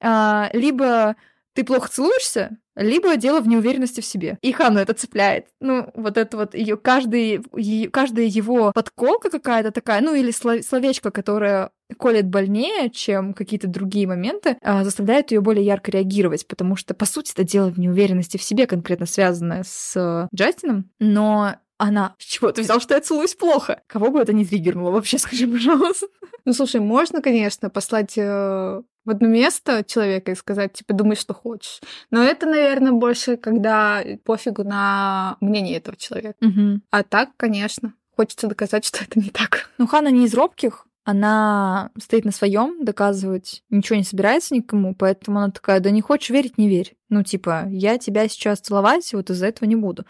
[0.00, 1.16] А, либо
[1.54, 4.38] ты плохо целуешься, либо дело в неуверенности в себе.
[4.40, 5.46] И Хану это цепляет.
[5.60, 11.10] Ну, вот это вот ее каждый, ее, каждая его подколка какая-то такая, ну или словечко,
[11.10, 16.94] которое колет больнее, чем какие-то другие моменты, а, заставляет ее более ярко реагировать, потому что,
[16.94, 22.24] по сути, это дело в неуверенности в себе, конкретно связанное с Джастином, но она, с
[22.24, 23.82] чего ты взял, что я целуюсь плохо?
[23.88, 26.06] Кого бы это не триггернуло вообще, скажи, пожалуйста.
[26.44, 31.34] Ну, слушай, можно, конечно, послать э, в одно место человека и сказать, типа, думай, что
[31.34, 31.80] хочешь.
[32.10, 36.36] Но это, наверное, больше, когда пофигу на мнение этого человека.
[36.40, 36.80] Угу.
[36.90, 39.70] А так, конечно, хочется доказать, что это не так.
[39.78, 45.38] Ну, Хана не из робких, она стоит на своем, доказывать ничего не собирается никому, поэтому
[45.38, 46.94] она такая, да не хочешь верить, не верь.
[47.08, 50.04] Ну, типа, я тебя сейчас целовать, вот из-за этого не буду.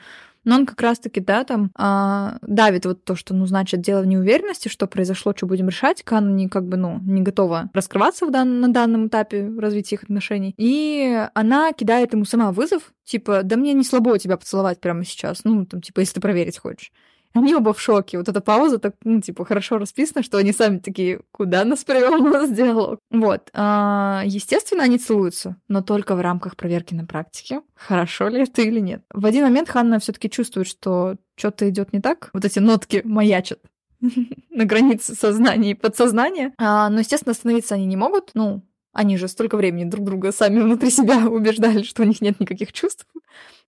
[0.44, 4.06] Но он как раз-таки, да, там а, давит вот то, что, ну, значит, дело в
[4.06, 6.02] неуверенности, что произошло, что будем решать.
[6.02, 10.04] Кан не как бы, ну, не готова раскрываться в дан- на данном этапе развития их
[10.04, 10.54] отношений.
[10.56, 15.44] И она кидает ему сама вызов, типа, да мне не слабо тебя поцеловать прямо сейчас,
[15.44, 16.92] ну, там, типа, если ты проверить хочешь.
[17.34, 18.18] Они оба в шоке.
[18.18, 22.18] Вот эта пауза так, ну, типа, хорошо расписана, что они сами такие, куда нас привел
[22.18, 22.98] нас диалог.
[23.10, 23.48] Вот.
[23.54, 27.62] А, естественно, они целуются, но только в рамках проверки на практике.
[27.74, 29.02] Хорошо ли это или нет.
[29.12, 32.30] В один момент Ханна все таки чувствует, что что-то идет не так.
[32.32, 33.60] Вот эти нотки маячат
[34.50, 36.52] на границе сознания и подсознания.
[36.58, 38.30] А, но, естественно, остановиться они не могут.
[38.34, 42.40] Ну, они же столько времени друг друга сами внутри себя убеждали, что у них нет
[42.40, 43.06] никаких чувств.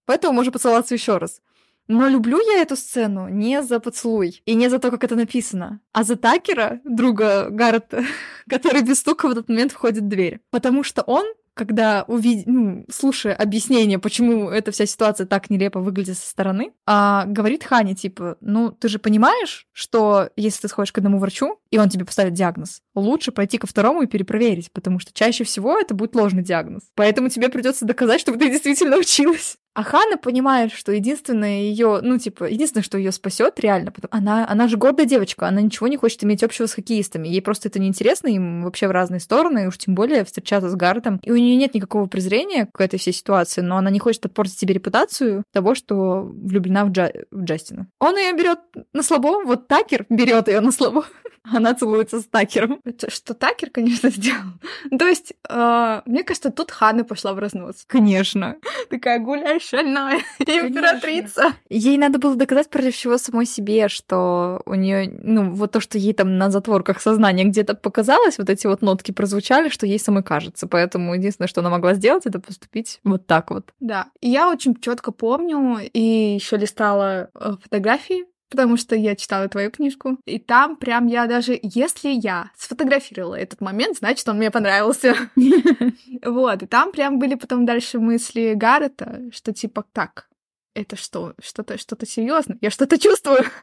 [0.04, 1.40] Поэтому можно поцеловаться еще раз.
[1.88, 5.80] Но люблю я эту сцену не за поцелуй и не за то, как это написано,
[5.92, 8.04] а за Такера, друга Гаррета,
[8.48, 10.40] который без стука в этот момент входит в дверь.
[10.50, 16.18] Потому что он когда увидит, ну, слушая объяснение, почему эта вся ситуация так нелепо выглядит
[16.18, 20.98] со стороны, а, говорит Хане, типа, ну, ты же понимаешь, что если ты сходишь к
[20.98, 25.12] одному врачу, и он тебе поставит диагноз, лучше пойти ко второму и перепроверить, потому что
[25.12, 26.82] чаще всего это будет ложный диагноз.
[26.94, 29.56] Поэтому тебе придется доказать, что ты действительно училась.
[29.74, 34.46] А Хана понимает, что единственное ее, ну, типа, единственное, что ее спасет реально, потому она,
[34.48, 37.26] она же гордая девочка, она ничего не хочет иметь общего с хоккеистами.
[37.26, 40.76] Ей просто это неинтересно, им вообще в разные стороны, и уж тем более встречаться с
[40.76, 41.20] Гартом.
[41.24, 44.58] И у нее нет никакого презрения к этой всей ситуации, но она не хочет подпортить
[44.58, 47.10] себе репутацию того, что влюблена в, Джа...
[47.32, 47.88] в Джастина.
[47.98, 48.60] Он ее берет
[48.92, 51.04] на слабо, вот Такер берет ее на слабо.
[51.44, 52.80] Она целуется с Такером.
[53.08, 54.52] Что Такер, конечно, сделал.
[54.96, 57.84] То есть, э, мне кажется, тут Ханна пошла в разнос.
[57.86, 58.56] Конечно.
[58.88, 61.54] Такая гуляй шальная императрица.
[61.68, 65.98] Ей надо было доказать, прежде всего, самой себе, что у нее, ну, вот то, что
[65.98, 70.22] ей там на затворках сознания где-то показалось, вот эти вот нотки прозвучали, что ей самой
[70.22, 70.66] кажется.
[70.66, 73.72] Поэтому единственное, что она могла сделать, это поступить вот так вот.
[73.80, 74.06] Да.
[74.20, 79.72] И я очень четко помню и еще листала э, фотографии потому что я читала твою
[79.72, 85.16] книжку, и там прям я даже, если я сфотографировала этот момент, значит, он мне понравился.
[86.24, 90.28] Вот, и там прям были потом дальше мысли Гаррета, что типа, так,
[90.74, 93.44] это что, что-то что серьезно, я что-то чувствую.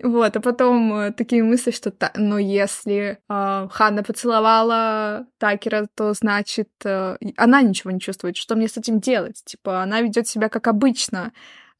[0.00, 6.70] Вот, а потом э, такие мысли, что но если э, Ханна поцеловала Такера, то значит
[6.84, 8.36] э, она ничего не чувствует.
[8.36, 9.42] Что мне с этим делать?
[9.44, 11.32] Типа, она ведет себя как обычно.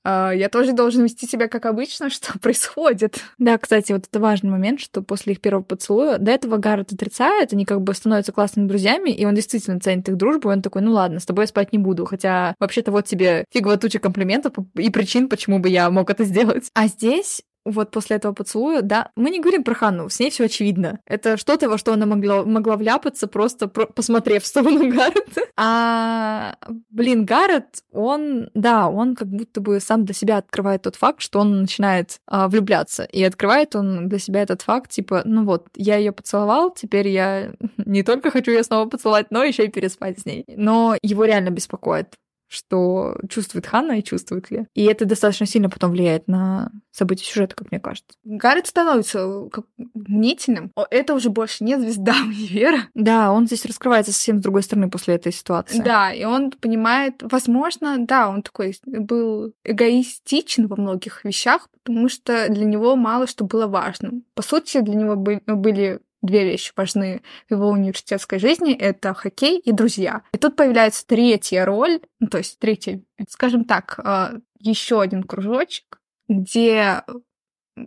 [0.05, 3.23] А, я тоже должен вести себя как обычно, что происходит.
[3.39, 7.53] Да, кстати, вот это важный момент, что после их первого поцелуя, до этого Гаррет отрицает,
[7.53, 10.83] они как бы становятся классными друзьями, и он действительно ценит их дружбу, и он такой,
[10.83, 14.53] ну ладно, с тобой я спать не буду, хотя вообще-то вот тебе фиговая туча комплиментов
[14.77, 16.71] и причин, почему бы я мог это сделать.
[16.75, 20.45] А здесь вот после этого поцелуя, да, мы не говорим про Ханну, с ней все
[20.45, 21.01] очевидно.
[21.07, 25.43] Это что-то, во что она могла, могла вляпаться, просто про посмотрев в сторону Гаррета.
[25.57, 26.57] А,
[26.91, 31.41] блин, Гаррет, он, да, он как будто бы сам для себя открывает тот факт, что
[31.41, 33.05] он начинает а, влюбляться.
[33.05, 37.53] И открывает он для себя этот факт, типа, ну вот, я ее поцеловал, теперь я
[37.77, 40.45] не только хочу ее снова поцеловать, но еще и переспать с ней.
[40.49, 42.15] Но его реально беспокоит
[42.49, 44.67] что чувствует Ханна и чувствует ли.
[44.75, 48.09] И это достаточно сильно потом влияет на события сюжета, как мне кажется.
[48.25, 50.73] Гаррет становится э, как мнительным.
[50.91, 52.89] Это уже больше не звезда универа.
[52.95, 55.81] Да, он здесь раскрывается совсем с другой стороны после этой ситуации.
[55.81, 62.49] Да, и он понимает, возможно, да, он такой был эгоистичен во многих вещах, потому что
[62.49, 64.25] для него мало что было важным.
[64.35, 68.75] По сути, для него были две вещи важны в его университетской жизни.
[68.75, 70.23] Это хоккей и друзья.
[70.33, 76.01] И тут появляется третья роль, ну, то есть третья, скажем так, а, еще один кружочек,
[76.29, 77.03] где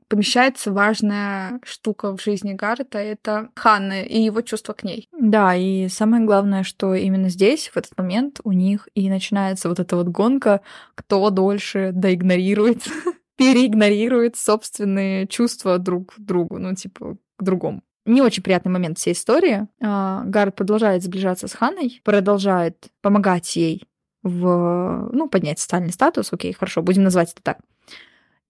[0.07, 5.09] помещается важная штука в жизни Гаррета— это Ханна и его чувство к ней.
[5.11, 9.79] Да, и самое главное, что именно здесь, в этот момент, у них и начинается вот
[9.79, 10.61] эта вот гонка,
[10.95, 12.83] кто дольше доигнорирует,
[13.37, 19.13] переигнорирует собственные чувства друг к другу, ну, типа, к другому не очень приятный момент всей
[19.13, 19.67] истории.
[19.81, 23.87] А, Гаррет продолжает сближаться с Ханной, продолжает помогать ей
[24.23, 26.31] в, ну, поднять социальный статус.
[26.31, 27.59] Окей, хорошо, будем назвать это так.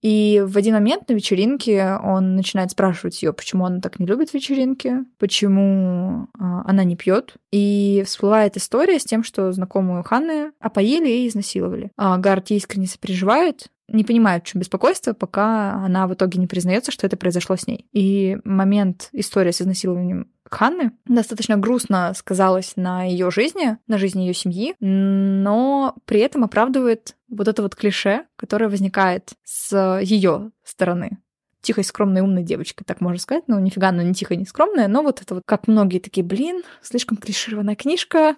[0.02, 4.34] И в один момент на вечеринке он начинает спрашивать ее, почему она так не любит
[4.34, 7.34] вечеринки, почему а, она не пьет.
[7.52, 11.92] И всплывает история с тем, что знакомую Ханны опоили и изнасиловали.
[11.96, 16.90] А Гаррет искренне сопереживает, не понимает, в чем беспокойство, пока она в итоге не признается,
[16.90, 17.86] что это произошло с ней.
[17.92, 24.34] И момент истории с изнасилованием Ханны достаточно грустно сказалось на ее жизни, на жизни ее
[24.34, 31.18] семьи, но при этом оправдывает вот это вот клише, которое возникает с ее стороны
[31.62, 33.44] тихой, скромной, умной девочкой, так можно сказать.
[33.46, 36.62] Ну, нифига, она не тихая, не скромная, но вот это вот, как многие такие, блин,
[36.82, 38.36] слишком клишированная книжка,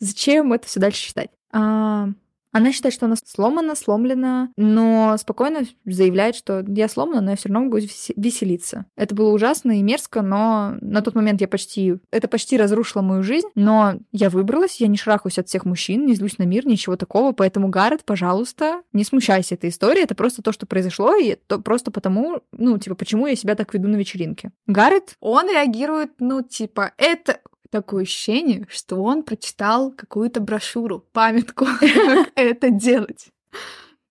[0.00, 1.30] зачем это все дальше читать?
[1.52, 2.08] А,
[2.56, 7.48] она считает, что она сломана, сломлена, но спокойно заявляет, что я сломана, но я все
[7.48, 8.86] равно могу веселиться.
[8.96, 11.96] Это было ужасно и мерзко, но на тот момент я почти...
[12.10, 16.14] Это почти разрушило мою жизнь, но я выбралась, я не шрахаюсь от всех мужчин, не
[16.14, 20.52] злюсь на мир, ничего такого, поэтому, Гаррет, пожалуйста, не смущайся этой истории, это просто то,
[20.52, 24.50] что произошло, и то просто потому, ну, типа, почему я себя так веду на вечеринке.
[24.66, 25.14] Гаррет...
[25.20, 27.40] Он реагирует, ну, типа, это
[27.70, 33.28] такое ощущение, что он прочитал какую-то брошюру, памятку, как это делать.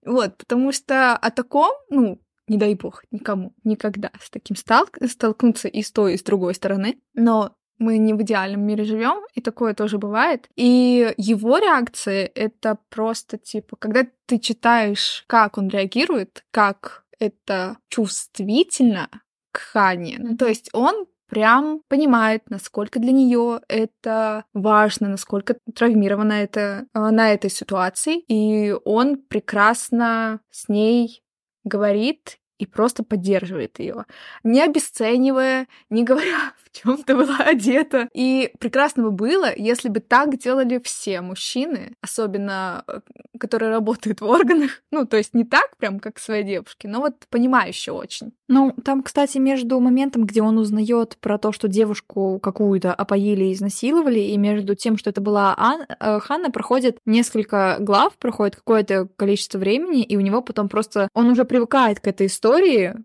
[0.05, 5.81] Вот, потому что о таком, ну, не дай бог, никому никогда с таким столкнуться и
[5.81, 6.99] с той, и с другой стороны.
[7.13, 10.47] Но мы не в идеальном мире живем, и такое тоже бывает.
[10.55, 19.09] И его реакция— это просто, типа, когда ты читаешь, как он реагирует, как это чувствительно
[19.51, 20.17] к Хане.
[20.19, 27.33] Ну, то есть он прям понимает, насколько для нее это важно, насколько травмирована это на
[27.33, 31.21] этой ситуации, и он прекрасно с ней
[31.65, 34.05] говорит и просто поддерживает ее,
[34.43, 38.09] не обесценивая, не говоря, в чем ты была одета.
[38.13, 42.99] И прекрасно бы было, если бы так делали все мужчины, особенно э,
[43.39, 44.81] которые работают в органах.
[44.91, 48.33] Ну, то есть не так прям, как своей девушке, но вот понимающе очень.
[48.47, 53.53] Ну, там, кстати, между моментом, где он узнает про то, что девушку какую-то опоили и
[53.53, 55.85] изнасиловали, и между тем, что это была Ан...
[55.99, 61.09] Э, Ханна, проходит несколько глав, проходит какое-то количество времени, и у него потом просто...
[61.13, 62.44] Он уже привыкает к этой истории,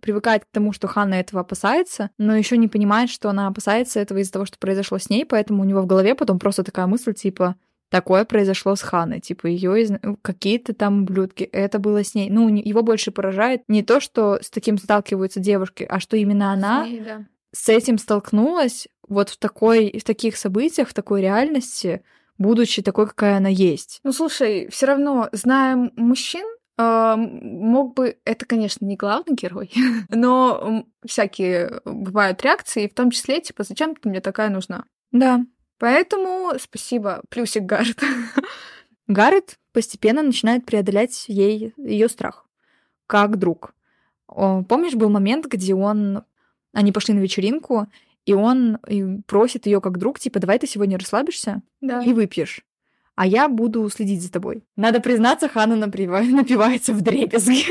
[0.00, 4.18] привыкает к тому, что Ханна этого опасается, но еще не понимает, что она опасается этого
[4.18, 7.14] из-за того, что произошло с ней, поэтому у него в голове потом просто такая мысль,
[7.14, 7.56] типа,
[7.90, 9.20] такое произошло с Ханой.
[9.20, 9.92] Типа, ее из...
[10.22, 12.30] какие-то там ублюдки, это было с ней.
[12.30, 16.84] Ну, его больше поражает не то, что с таким сталкиваются девушки, а что именно она
[16.84, 17.26] с, ней, да.
[17.52, 22.02] с этим столкнулась вот в такой, в таких событиях, в такой реальности,
[22.38, 24.00] будучи такой, какая она есть.
[24.04, 26.46] Ну, слушай, все равно, зная мужчин,
[27.16, 29.72] мог бы, это, конечно, не главный герой,
[30.08, 34.84] но всякие бывают реакции, в том числе, типа, зачем ты мне такая нужна?
[35.12, 35.44] Да,
[35.80, 37.98] Поэтому спасибо, плюсик Гаррет.
[39.08, 42.46] Гаррет постепенно начинает преодолять ей ее страх,
[43.06, 43.74] как друг.
[44.26, 46.22] Помнишь, был момент, где он,
[46.74, 47.88] они пошли на вечеринку,
[48.26, 48.78] и он
[49.26, 52.02] просит ее как друг, типа, давай ты сегодня расслабишься да.
[52.04, 52.62] и выпьешь
[53.20, 54.64] а я буду следить за тобой.
[54.76, 57.64] Надо признаться, Хана напивается в дребезги.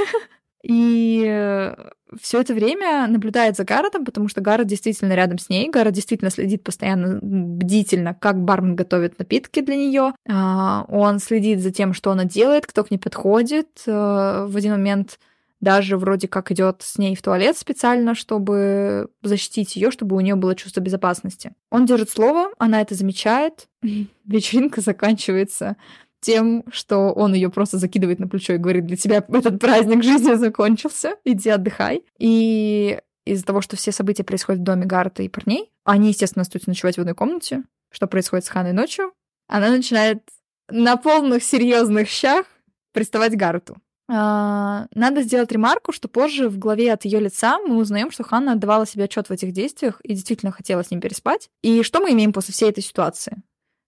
[0.61, 1.75] И э,
[2.21, 5.67] все это время наблюдает за Гарретом, потому что Гаррет действительно рядом с ней.
[5.71, 10.13] Гаррет действительно следит постоянно бдительно, как бармен готовит напитки для нее.
[10.29, 13.69] А, он следит за тем, что она делает, кто к ней подходит.
[13.87, 15.17] Э, в один момент
[15.61, 20.35] даже вроде как идет с ней в туалет специально, чтобы защитить ее, чтобы у нее
[20.35, 21.53] было чувство безопасности.
[21.69, 23.67] Он держит слово, она это замечает.
[24.25, 25.75] Вечеринка заканчивается
[26.21, 30.33] тем, что он ее просто закидывает на плечо и говорит, для тебя этот праздник жизни
[30.33, 32.03] закончился, иди отдыхай.
[32.17, 36.69] И из-за того, что все события происходят в доме Гарта и парней, они, естественно, остаются
[36.69, 39.13] ночевать в одной комнате, что происходит с Ханой ночью,
[39.47, 40.23] она начинает
[40.69, 42.45] на полных серьезных щах
[42.91, 43.77] приставать к Гаррету.
[44.11, 48.53] А, надо сделать ремарку, что позже в главе от ее лица мы узнаем, что Ханна
[48.53, 51.49] отдавала себе отчет в этих действиях и действительно хотела с ним переспать.
[51.61, 53.43] И что мы имеем после всей этой ситуации?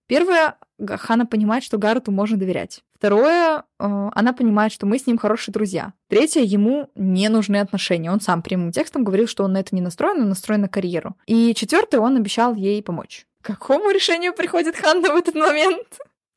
[0.08, 2.84] Первое, Ханна понимает, что Гаррету можно доверять.
[2.94, 5.94] Второе, э, она понимает, что мы с ним хорошие друзья.
[6.08, 8.12] Третье, ему не нужны отношения.
[8.12, 11.16] Он сам прямым текстом говорил, что он на это не настроен, он настроен на карьеру.
[11.26, 13.26] И четвертое, он обещал ей помочь.
[13.42, 15.88] К какому решению приходит Ханна в этот момент?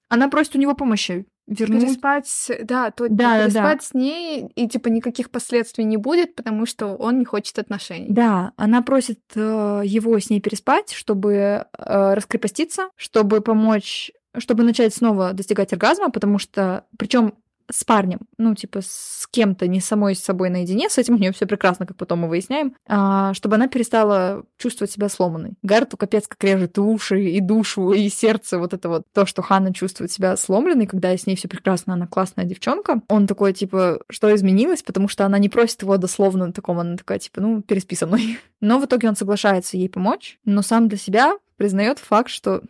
[0.09, 1.83] Она просит у него помощи вернуть.
[1.83, 3.85] Переспать, да, то да, переспать да.
[3.85, 8.07] с ней, и типа никаких последствий не будет, потому что он не хочет отношений.
[8.09, 14.93] Да, она просит э, его с ней переспать, чтобы э, раскрепоститься, чтобы помочь чтобы начать
[14.93, 17.35] снова достигать оргазма, потому что, причем
[17.71, 21.33] с парнем, ну, типа, с кем-то, не самой с собой наедине, с этим у нее
[21.33, 25.55] все прекрасно, как потом мы выясняем, а, чтобы она перестала чувствовать себя сломанной.
[25.63, 29.43] Гарту капец как режет и уши, и душу, и сердце, вот это вот то, что
[29.43, 33.03] Ханна чувствует себя сломленной, когда с ней все прекрасно, она классная девчонка.
[33.09, 37.19] Он такой, типа, что изменилось, потому что она не просит его дословно такого, она такая,
[37.19, 38.39] типа, ну, переспи со мной.
[38.61, 42.63] Но в итоге он соглашается ей помочь, но сам для себя признает факт, что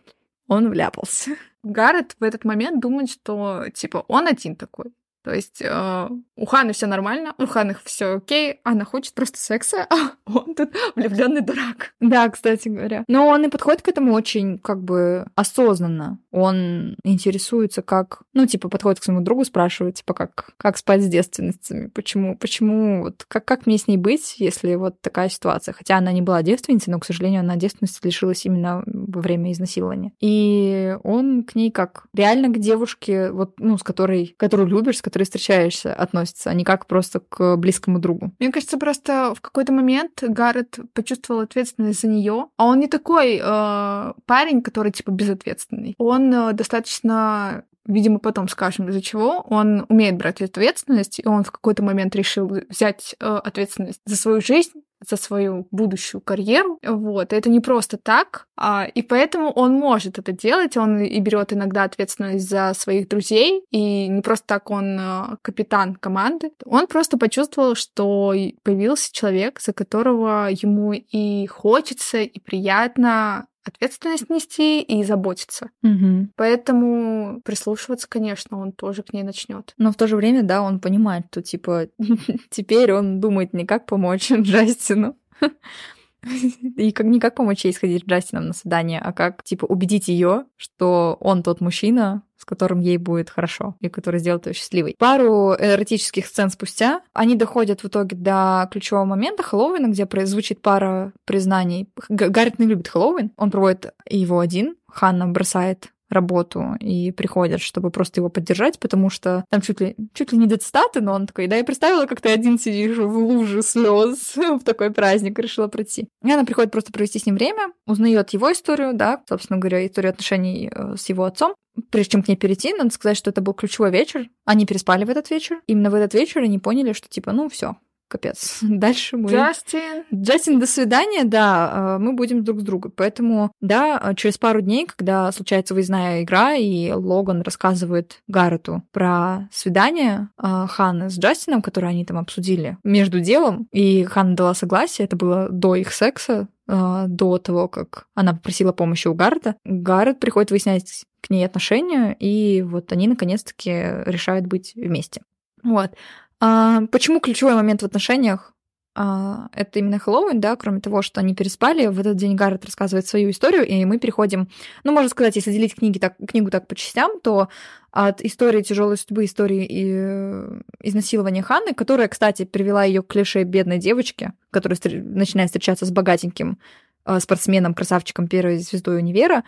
[0.47, 1.31] он вляпался.
[1.65, 4.93] Гаррет в этот момент думает, что типа он один такой.
[5.25, 9.87] То есть э, у Ханы все нормально, у Ханы все окей, она хочет просто секса,
[9.89, 11.95] а он тут влюбленный дурак.
[11.99, 13.03] Да, кстати говоря.
[13.07, 16.19] Но он и подходит к этому очень как бы осознанно.
[16.29, 21.07] Он интересуется, как, ну, типа, подходит к своему другу, спрашивает, типа, как, как спать с
[21.07, 25.73] девственницами, почему, почему, вот, как, как мне с ней быть, если вот такая ситуация.
[25.73, 30.11] Хотя она не была девственницей, но, к сожалению, она девственности лишилась именно во время изнасилования.
[30.19, 35.01] И он к ней как реально к девушке, вот, ну, с которой, которую любишь, с
[35.01, 38.33] которой которой встречаешься, относится, а не как просто к близкому другу.
[38.37, 43.39] Мне кажется, просто в какой-то момент Гаррет почувствовал ответственность за нее, а он не такой
[43.41, 45.95] э, парень, который типа безответственный.
[45.97, 51.51] Он э, достаточно видимо, потом скажем, из-за чего, он умеет брать ответственность, и он в
[51.51, 56.79] какой-то момент решил взять э, ответственность за свою жизнь, за свою будущую карьеру.
[56.83, 57.33] Вот.
[57.33, 58.47] Это не просто так.
[58.57, 60.77] А, и поэтому он может это делать.
[60.77, 63.63] Он и берет иногда ответственность за своих друзей.
[63.71, 66.51] И не просто так он а, капитан команды.
[66.65, 68.33] Он просто почувствовал, что
[68.63, 75.69] появился человек, за которого ему и хочется, и приятно ответственность нести и заботиться.
[75.83, 76.29] Угу.
[76.35, 79.73] Поэтому прислушиваться, конечно, он тоже к ней начнет.
[79.77, 81.87] Но в то же время, да, он понимает, что типа
[82.49, 85.17] теперь он думает не как помочь Джастину,
[86.77, 90.07] и как, не как помочь ей сходить с Джастином на свидание, а как, типа, убедить
[90.07, 94.95] ее, что он тот мужчина, с которым ей будет хорошо, и который сделает ее счастливой.
[94.97, 101.13] Пару эротических сцен спустя они доходят в итоге до ключевого момента Хэллоуина, где звучит пара
[101.25, 101.89] признаний.
[102.09, 108.19] Гаррет не любит Хэллоуин, он проводит его один, Ханна бросает работу и приходят, чтобы просто
[108.19, 111.47] его поддержать, потому что там чуть ли, чуть ли не до цитаты, но он такой,
[111.47, 116.07] да, я представила, как ты один сидишь в луже слез в такой праздник, решила пройти.
[116.23, 120.11] И она приходит просто провести с ним время, узнает его историю, да, собственно говоря, историю
[120.11, 121.55] отношений э, с его отцом.
[121.89, 124.29] Прежде чем к ней перейти, надо сказать, что это был ключевой вечер.
[124.45, 125.61] Они переспали в этот вечер.
[125.67, 127.75] Именно в этот вечер они поняли, что типа, ну все,
[128.07, 128.59] капец.
[128.61, 129.31] Дальше мы...
[129.31, 130.03] Джастин!
[130.13, 132.93] Джастин, до свидания, да, э, мы будем друг с другом.
[132.95, 139.49] Поэтому, да, э, через пару дней, когда случается выездная игра, и Логан рассказывает Гаррету про
[139.51, 145.05] свидание э, Ханны с Джастином, которое они там обсудили между делом, и Ханна дала согласие,
[145.05, 149.55] это было до их секса, до того, как она попросила помощи у Гаррета.
[149.65, 153.71] Гаррет приходит выяснять к ней отношения, и вот они наконец-таки
[154.05, 155.21] решают быть вместе.
[155.63, 155.91] Вот.
[156.39, 158.53] А, почему ключевой момент в отношениях?
[158.97, 163.05] А, это именно Хэллоуин, да, кроме того, что они переспали, в этот день Гаррет рассказывает
[163.05, 164.47] свою историю, и мы переходим,
[164.85, 167.49] ну, можно сказать, если делить книги так, книгу так по частям, то
[167.91, 173.43] от истории тяжелой судьбы, истории и, э, изнасилования Ханны, которая, кстати, привела ее к клише
[173.43, 176.57] бедной девочки, которая начинает встречаться с богатеньким
[177.05, 179.43] э, спортсменом, красавчиком, первой звездой универа,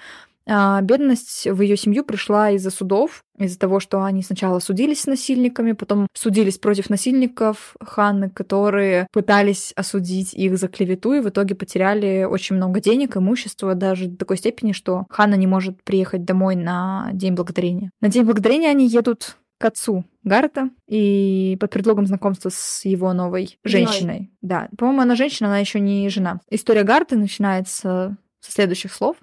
[0.48, 5.74] бедность в ее семью пришла из-за судов, из-за того, что они сначала судились с насильниками,
[5.74, 12.24] потом судились против насильников Ханны, которые пытались осудить их за клевету и в итоге потеряли
[12.24, 17.10] очень много денег, имущества, даже до такой степени, что Ханна не может приехать домой на
[17.14, 17.92] День Благодарения.
[18.02, 23.58] На День Благодарения они едут к отцу Гарта и под предлогом знакомства с его новой
[23.64, 24.18] женщиной.
[24.18, 24.32] Ой.
[24.42, 26.40] Да, по-моему, она женщина, она еще не жена.
[26.50, 29.18] История Гарта начинается со следующих слов.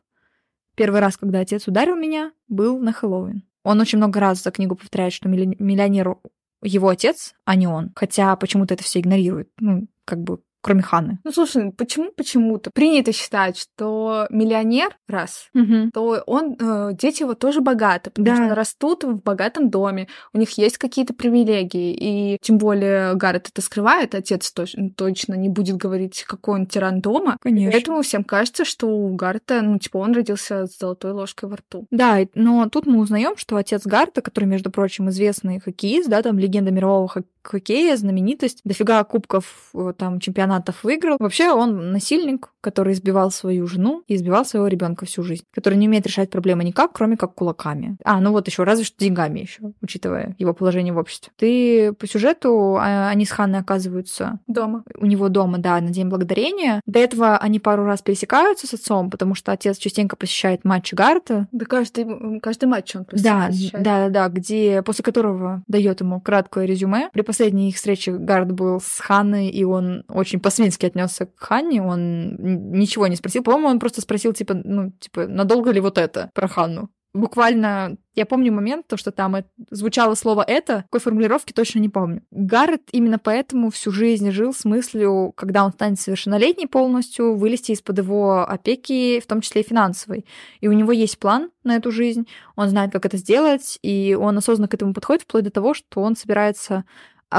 [0.74, 3.44] Первый раз, когда отец ударил меня, был на Хэллоуин.
[3.62, 6.16] Он очень много раз за книгу повторяет, что миллионер
[6.62, 7.92] его отец, а не он.
[7.94, 9.50] Хотя почему-то это все игнорирует.
[9.58, 11.18] Ну, как бы кроме Ханны.
[11.24, 15.90] Ну, слушай, почему почему-то принято считать, что миллионер, раз, Угу.
[15.92, 18.46] то он, э, дети его тоже богаты, потому Да.
[18.46, 23.60] что растут в богатом доме, у них есть какие-то привилегии, и тем более Гаррет это
[23.60, 27.70] скрывает, отец точ- точно не будет говорить, какой он тиран дома, Конечно.
[27.70, 31.86] поэтому всем кажется, что у Гаррета, ну, типа, он родился с золотой ложкой во рту.
[31.90, 36.38] Да, но тут мы узнаем, что отец Гарта, который, между прочим, известный хоккеист, да, там
[36.38, 40.18] легенда мирового хок- хоккея, знаменитость, дофига кубков, э, там,
[40.54, 41.16] чемпионатов выиграл.
[41.18, 45.86] Вообще он насильник, который избивал свою жену и избивал своего ребенка всю жизнь, который не
[45.86, 47.96] умеет решать проблемы никак, кроме как кулаками.
[48.04, 51.32] А, ну вот еще разве что деньгами еще, учитывая его положение в обществе.
[51.36, 54.82] Ты по сюжету, а, они с Ханной оказываются Дома.
[54.98, 56.80] у него дома, да, на День Благодарения.
[56.86, 61.48] До этого они пару раз пересекаются с отцом, потому что отец частенько посещает матчи Гарта.
[61.52, 63.84] Да каждый, каждый матч он Да, посещает.
[63.84, 67.10] да, да, да, где после которого дает ему краткое резюме.
[67.12, 71.82] При последней их встрече Гард был с Ханной, и он очень по-свински отнесся к Ханне,
[71.82, 73.42] он ничего не спросил.
[73.42, 76.90] По-моему, он просто спросил, типа, ну, типа, надолго ли вот это про Ханну?
[77.14, 79.36] Буквально, я помню момент, то, что там
[79.70, 82.22] звучало слово «это», какой формулировки точно не помню.
[82.32, 87.98] Гаррет именно поэтому всю жизнь жил с мыслью, когда он станет совершеннолетний полностью, вылезти из-под
[87.98, 90.26] его опеки, в том числе и финансовой.
[90.60, 92.26] И у него есть план на эту жизнь,
[92.56, 96.00] он знает, как это сделать, и он осознанно к этому подходит, вплоть до того, что
[96.00, 96.84] он собирается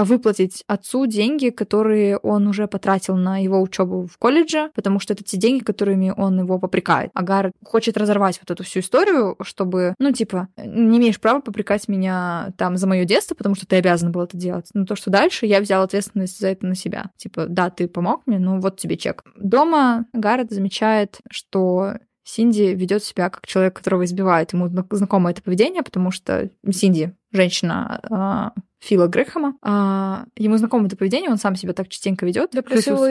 [0.04, 5.24] выплатить отцу деньги, которые он уже потратил на его учебу в колледже, потому что это
[5.24, 7.12] те деньги, которыми он его попрекает.
[7.14, 12.54] Агар хочет разорвать вот эту всю историю, чтобы, ну, типа, не имеешь права попрекать меня
[12.58, 14.70] там за мое детство, потому что ты обязан был это делать.
[14.74, 17.12] Но то, что дальше, я взял ответственность за это на себя.
[17.18, 19.24] Типа, да, ты помог мне, ну вот тебе чек.
[19.38, 21.94] Дома Гаррет замечает, что
[22.26, 24.52] Синди ведет себя как человек, которого избивает.
[24.52, 30.88] Ему зна- знакомо это поведение, потому что Синди, женщина а, Фила Грэхэма, а, ему знакомо
[30.88, 33.06] это поведение, он сам себя так частенько ведет Да, плюс его.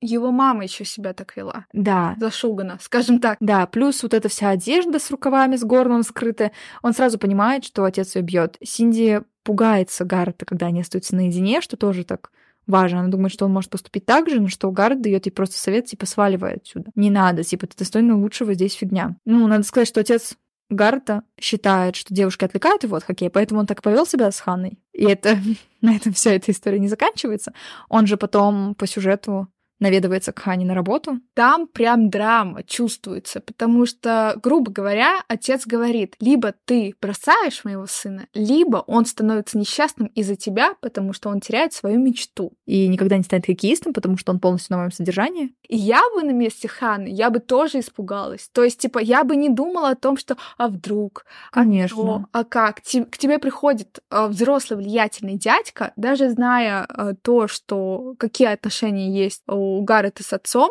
[0.00, 1.66] Его мама еще себя так вела.
[1.72, 3.36] Да, Зашугана, скажем так.
[3.40, 6.52] да, плюс вот эта вся одежда с рукавами, с горлом скрытая.
[6.82, 8.56] Он сразу понимает, что отец ее бьет.
[8.62, 12.30] Синди пугается Гаррета, когда они остаются наедине, что тоже так
[12.66, 13.00] важно.
[13.00, 15.86] Она думает, что он может поступить так же, но что Гаррет дает ей просто совет,
[15.86, 16.90] типа, сваливай отсюда.
[16.94, 19.16] Не надо, типа, ты достойна лучшего, здесь фигня.
[19.24, 20.36] Ну, надо сказать, что отец
[20.72, 24.78] Гаррета считает, что девушки отвлекают его от хоккея, поэтому он так повел себя с Ханной.
[24.92, 25.38] И это
[25.80, 27.52] на этом вся эта история не заканчивается.
[27.88, 29.48] Он же потом по сюжету
[29.82, 31.20] наведывается к Хане на работу.
[31.34, 38.26] Там прям драма чувствуется, потому что, грубо говоря, отец говорит, либо ты бросаешь моего сына,
[38.32, 42.52] либо он становится несчастным из-за тебя, потому что он теряет свою мечту.
[42.64, 45.54] И никогда не станет хоккеистом, потому что он полностью на моем содержании.
[45.68, 48.48] И я бы на месте Ханы, я бы тоже испугалась.
[48.52, 51.96] То есть, типа, я бы не думала о том, что а вдруг, а Конечно.
[51.96, 52.82] что, а как.
[52.82, 59.10] Ти- к тебе приходит а, взрослый влиятельный дядька, даже зная а, то, что какие отношения
[59.10, 60.70] есть у Гаррета с отцом,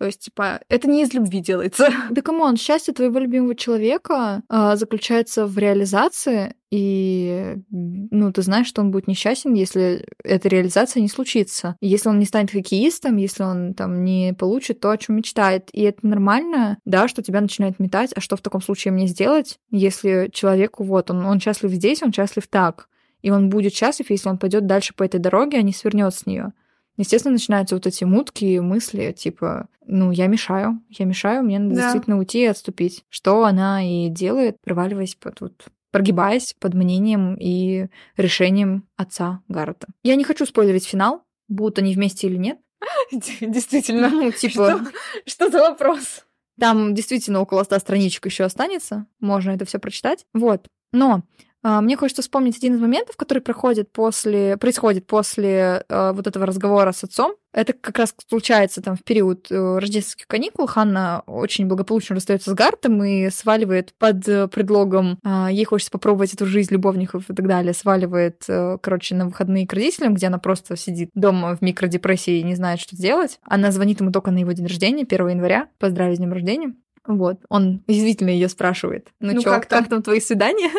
[0.00, 1.90] то есть, типа, это не из любви делается.
[2.10, 8.66] Да come on, счастье твоего любимого человека а, заключается в реализации, и, ну, ты знаешь,
[8.66, 11.76] что он будет несчастен, если эта реализация не случится.
[11.82, 15.68] Если он не станет хоккеистом, если он там не получит то, о чем мечтает.
[15.74, 19.58] И это нормально, да, что тебя начинает метать, а что в таком случае мне сделать,
[19.70, 22.88] если человеку, вот, он, он счастлив здесь, он счастлив так.
[23.20, 26.24] И он будет счастлив, если он пойдет дальше по этой дороге, а не свернет с
[26.24, 26.54] нее.
[27.00, 31.80] Естественно, начинаются вот эти мутки, мысли, типа, ну, я мешаю, я мешаю, мне надо Да.
[31.82, 33.04] действительно уйти и отступить.
[33.08, 37.86] Что она и делает, проваливаясь под вот прогибаясь под мнением и
[38.18, 39.88] решением отца Гаррета.
[40.04, 42.58] Я не хочу спойлерить финал, будут они вместе или нет.
[43.40, 44.08] Действительно.
[44.10, 44.80] Ну, типа,
[45.26, 46.26] Что за вопрос?
[46.60, 50.26] там действительно около ста страничек еще останется, можно это все прочитать.
[50.34, 50.66] Вот.
[50.92, 51.22] Но
[51.62, 56.92] мне хочется вспомнить один из моментов, который проходит после, происходит после а, вот этого разговора
[56.92, 57.34] с отцом.
[57.52, 60.66] Это как раз случается там в период э, рождественских каникул.
[60.66, 66.32] Ханна очень благополучно расстается с Гартом и сваливает под э, предлогом, а, ей хочется попробовать
[66.32, 70.38] эту жизнь любовников и так далее, сваливает, э, короче, на выходные к родителям, где она
[70.38, 73.40] просто сидит дома в микродепрессии и не знает, что делать.
[73.42, 76.74] Она звонит ему только на его день рождения, 1 января, поздравить с днем рождения.
[77.04, 79.08] Вот, он язвительно ее спрашивает.
[79.18, 80.02] Ну, Ну, чё, как как, там?» там?
[80.02, 80.70] твои свидания?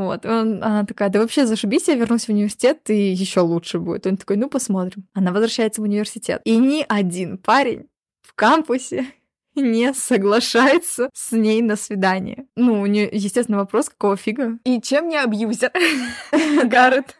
[0.00, 4.06] Вот, он, она такая, да вообще зашибись, я вернусь в университет, и еще лучше будет.
[4.06, 5.06] Он такой, ну посмотрим.
[5.12, 6.40] Она возвращается в университет.
[6.44, 7.86] И ни один парень
[8.22, 9.06] в кампусе
[9.54, 12.46] не соглашается с ней на свидание.
[12.56, 14.58] Ну, у нее, естественно, вопрос, какого фига?
[14.64, 15.70] И чем не абьюзер?
[16.64, 17.14] Гаррет.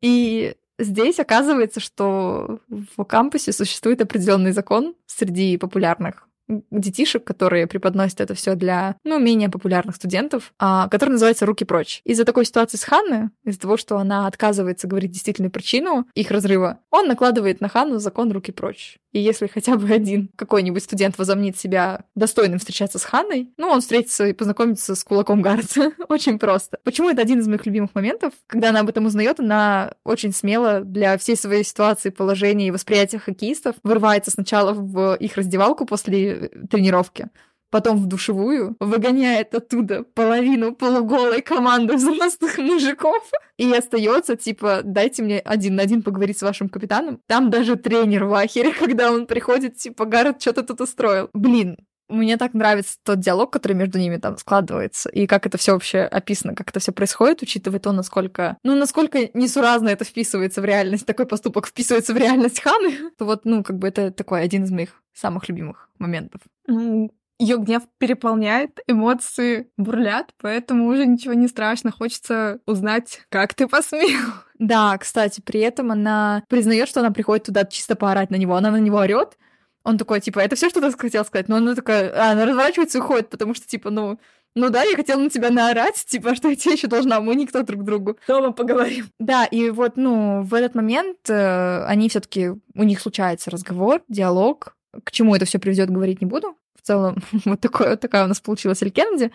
[0.00, 6.27] И здесь оказывается, что в кампусе существует определенный закон среди популярных
[6.70, 12.00] детишек, которые преподносят это все для, ну, менее популярных студентов, а, который называется «Руки прочь».
[12.04, 16.80] Из-за такой ситуации с Ханной, из-за того, что она отказывается говорить действительную причину их разрыва,
[16.90, 18.98] он накладывает на Ханну закон «Руки прочь».
[19.12, 23.80] И если хотя бы один какой-нибудь студент возомнит себя достойным встречаться с Ханной, ну, он
[23.80, 25.92] встретится и познакомится с кулаком Гарца.
[26.08, 26.78] очень просто.
[26.84, 28.32] Почему это один из моих любимых моментов?
[28.46, 33.18] Когда она об этом узнает, она очень смело для всей своей ситуации, положения и восприятия
[33.18, 37.28] хоккеистов вырывается сначала в их раздевалку после тренировки,
[37.70, 43.22] потом в душевую, выгоняет оттуда половину полуголой команды взрослых мужиков
[43.56, 47.20] и остается типа, дайте мне один на один поговорить с вашим капитаном.
[47.26, 51.28] Там даже тренер в ахере, когда он приходит, типа, Гаррет что-то тут устроил.
[51.32, 51.76] Блин,
[52.08, 56.00] мне так нравится тот диалог, который между ними там складывается, и как это все вообще
[56.00, 61.06] описано, как это все происходит, учитывая то, насколько, ну, насколько несуразно это вписывается в реальность,
[61.06, 64.70] такой поступок вписывается в реальность Ханы, то вот, ну, как бы это такой один из
[64.70, 66.40] моих самых любимых моментов.
[66.66, 71.92] Ну, ее гнев переполняет, эмоции бурлят, поэтому уже ничего не страшно.
[71.92, 74.18] Хочется узнать, как ты посмел.
[74.58, 78.56] Да, кстати, при этом она признает, что она приходит туда чисто поорать на него.
[78.56, 79.38] Она на него орет.
[79.84, 81.48] Он такой, типа, это все, что ты хотел сказать?
[81.48, 84.18] Но она такая, а, она разворачивается и уходит, потому что, типа, ну,
[84.56, 87.62] ну да, я хотела на тебя наорать, типа, что я тебе еще должна, мы никто
[87.62, 88.18] друг другу.
[88.26, 89.06] Дома поговорим.
[89.20, 94.02] Да, и вот, ну, в этот момент э, они все таки у них случается разговор,
[94.08, 94.74] диалог.
[95.04, 96.56] К чему это все приведет, говорить не буду
[96.88, 99.30] целом вот, такое, вот такая у нас получилась Эль Кеннеди.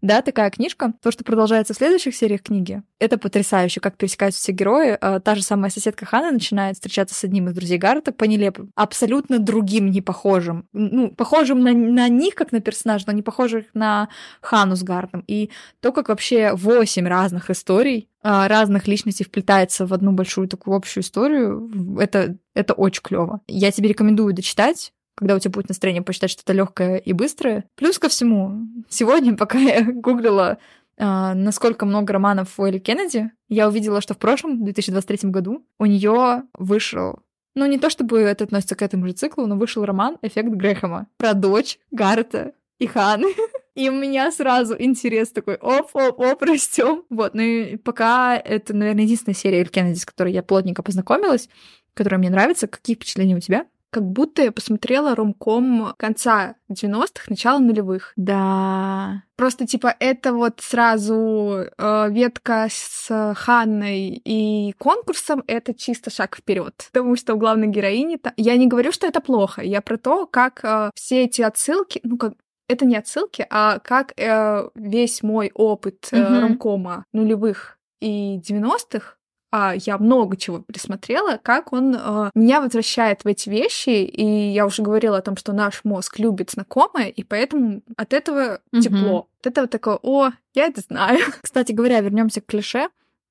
[0.00, 0.92] Да, такая книжка.
[1.02, 4.96] То, что продолжается в следующих сериях книги, это потрясающе, как пересекаются все герои.
[5.00, 8.70] А, та же самая соседка Хана начинает встречаться с одним из друзей Гаррета по нелепым,
[8.76, 10.68] абсолютно другим, не похожим.
[10.72, 14.08] Ну, похожим на, на них, как на персонаж, но не похожих на
[14.40, 15.24] Хану с Гарретом.
[15.26, 15.50] И
[15.80, 21.02] то, как вообще восемь разных историй а, разных личностей вплетается в одну большую такую общую
[21.02, 23.40] историю, это, это очень клево.
[23.48, 27.64] Я тебе рекомендую дочитать когда у тебя будет настроение почитать что-то легкое и быстрое.
[27.74, 30.58] Плюс ко всему, сегодня, пока я гуглила,
[30.96, 35.86] э, насколько много романов у Элли Кеннеди, я увидела, что в прошлом, 2023 году, у
[35.86, 37.20] нее вышел
[37.54, 41.08] ну, не то чтобы это относится к этому же циклу, но вышел роман «Эффект Грэхэма»
[41.16, 43.34] про дочь Гаррета и Ханы.
[43.74, 47.04] И у меня сразу интерес такой, оп-оп-оп, растем.
[47.10, 51.48] Вот, ну и пока это, наверное, единственная серия Эль Кеннеди, с которой я плотненько познакомилась,
[51.94, 52.66] которая мне нравится.
[52.66, 53.66] Какие впечатления у тебя?
[53.90, 58.12] Как будто я посмотрела ромком конца 90-х, начала нулевых.
[58.16, 59.22] Да.
[59.36, 66.88] Просто, типа, это вот сразу э, ветка с Ханной и конкурсом, это чисто шаг вперед.
[66.92, 68.18] Потому что у главной героини...
[68.36, 72.18] Я не говорю, что это плохо, я про то, как э, все эти отсылки, ну,
[72.18, 72.34] как
[72.68, 76.40] это не отсылки, а как э, весь мой опыт э, mm-hmm.
[76.40, 79.17] ромкома нулевых и 90-х
[79.50, 84.66] а, я много чего пересмотрела, как он э, меня возвращает в эти вещи, и я
[84.66, 88.82] уже говорила о том, что наш мозг любит знакомое, и поэтому от этого угу.
[88.82, 89.28] тепло.
[89.40, 91.20] От этого такое, о, я это знаю.
[91.42, 92.88] Кстати говоря, вернемся к клише.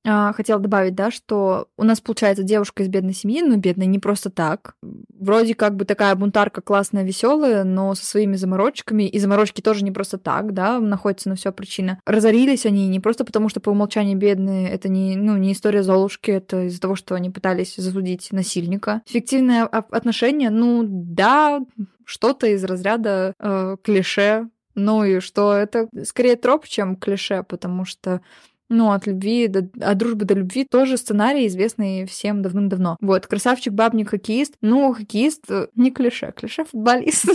[0.09, 3.99] А, хотела добавить, да, что у нас получается девушка из бедной семьи, но бедная не
[3.99, 4.75] просто так.
[5.19, 9.03] Вроде как бы такая бунтарка классная, веселая, но со своими заморочками.
[9.03, 11.99] И заморочки тоже не просто так, да, находится на все причина.
[12.05, 14.69] Разорились они не просто потому, что по умолчанию бедные.
[14.69, 19.01] Это не, ну, не история Золушки, это из-за того, что они пытались засудить насильника.
[19.07, 21.59] Фиктивное отношение, ну да,
[22.05, 24.47] что-то из разряда э, клише.
[24.73, 28.21] Ну и что это скорее троп, чем клише, потому что
[28.69, 29.69] ну, от любви до...
[29.79, 32.97] от дружбы до любви тоже сценарий, известный всем давным-давно.
[33.01, 34.55] Вот, красавчик, бабник, хоккеист.
[34.61, 37.25] Ну, хоккеист э, не клише, клише футболист.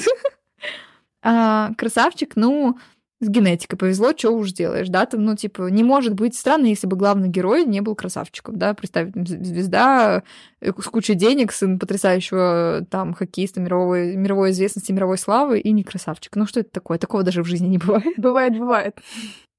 [1.22, 2.76] а, красавчик, ну,
[3.22, 6.88] с генетикой повезло, что уж делаешь, да, там, ну, типа, не может быть странно, если
[6.88, 10.24] бы главный герой не был красавчиком, да, представить, звезда
[10.60, 15.84] э, с кучей денег, сын потрясающего там хоккеиста мировой, мировой известности, мировой славы и не
[15.84, 16.34] красавчик.
[16.34, 16.98] Ну, что это такое?
[16.98, 18.14] Такого даже в жизни не бывает.
[18.16, 18.98] Бывает, бывает.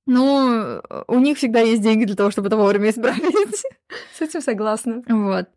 [0.05, 3.63] Ну, у них всегда есть деньги для того, чтобы это вовремя исправить.
[4.17, 5.03] С этим согласна.
[5.07, 5.47] Вот.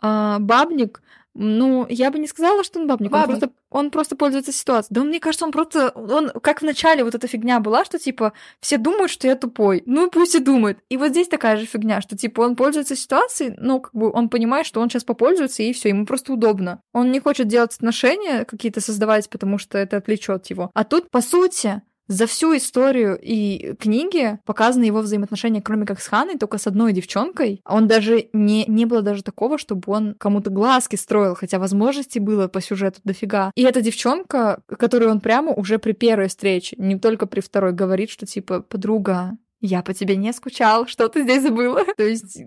[0.00, 1.02] А, бабник,
[1.40, 3.12] ну, я бы не сказала, что он бабник.
[3.12, 3.34] бабник.
[3.34, 4.94] Он, просто, он просто пользуется ситуацией.
[4.94, 5.90] Да, мне кажется, он просто...
[5.90, 9.84] Он, как в начале вот эта фигня была, что, типа, все думают, что я тупой.
[9.86, 10.78] Ну, пусть и думают.
[10.88, 14.30] И вот здесь такая же фигня, что, типа, он пользуется ситуацией, ну, как бы он
[14.30, 16.80] понимает, что он сейчас попользуется, и все, ему просто удобно.
[16.92, 20.72] Он не хочет делать отношения какие-то создавать, потому что это отвлечет его.
[20.74, 26.08] А тут, по сути, за всю историю и книги показаны его взаимоотношения, кроме как с
[26.08, 27.60] Ханой, только с одной девчонкой.
[27.66, 32.48] Он даже не, не было даже такого, чтобы он кому-то глазки строил, хотя возможности было
[32.48, 33.52] по сюжету дофига.
[33.54, 38.10] И эта девчонка, которую он прямо уже при первой встрече, не только при второй, говорит,
[38.10, 41.84] что типа, подруга, я по тебе не скучал, что ты здесь забыла?
[41.96, 42.40] То есть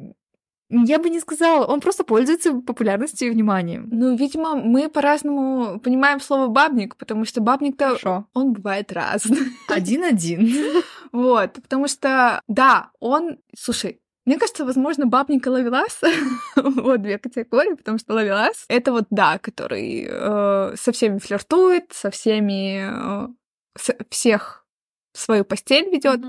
[0.71, 3.89] Я бы не сказала, он просто пользуется популярностью и вниманием.
[3.91, 8.25] Ну, видимо, мы по-разному понимаем слово бабник, потому что бабник-то Хорошо.
[8.33, 9.39] он бывает разный.
[9.67, 10.49] Один-один.
[11.11, 15.99] Вот, потому что, да, он, слушай, мне кажется, возможно, бабник и ловелас.
[16.55, 22.11] вот две категории, потому что ловелас— это вот, да, который э, со всеми флиртует, со
[22.11, 23.25] всеми...
[23.25, 23.27] Э,
[23.77, 24.65] со- всех
[25.13, 26.21] в свою постель ведет.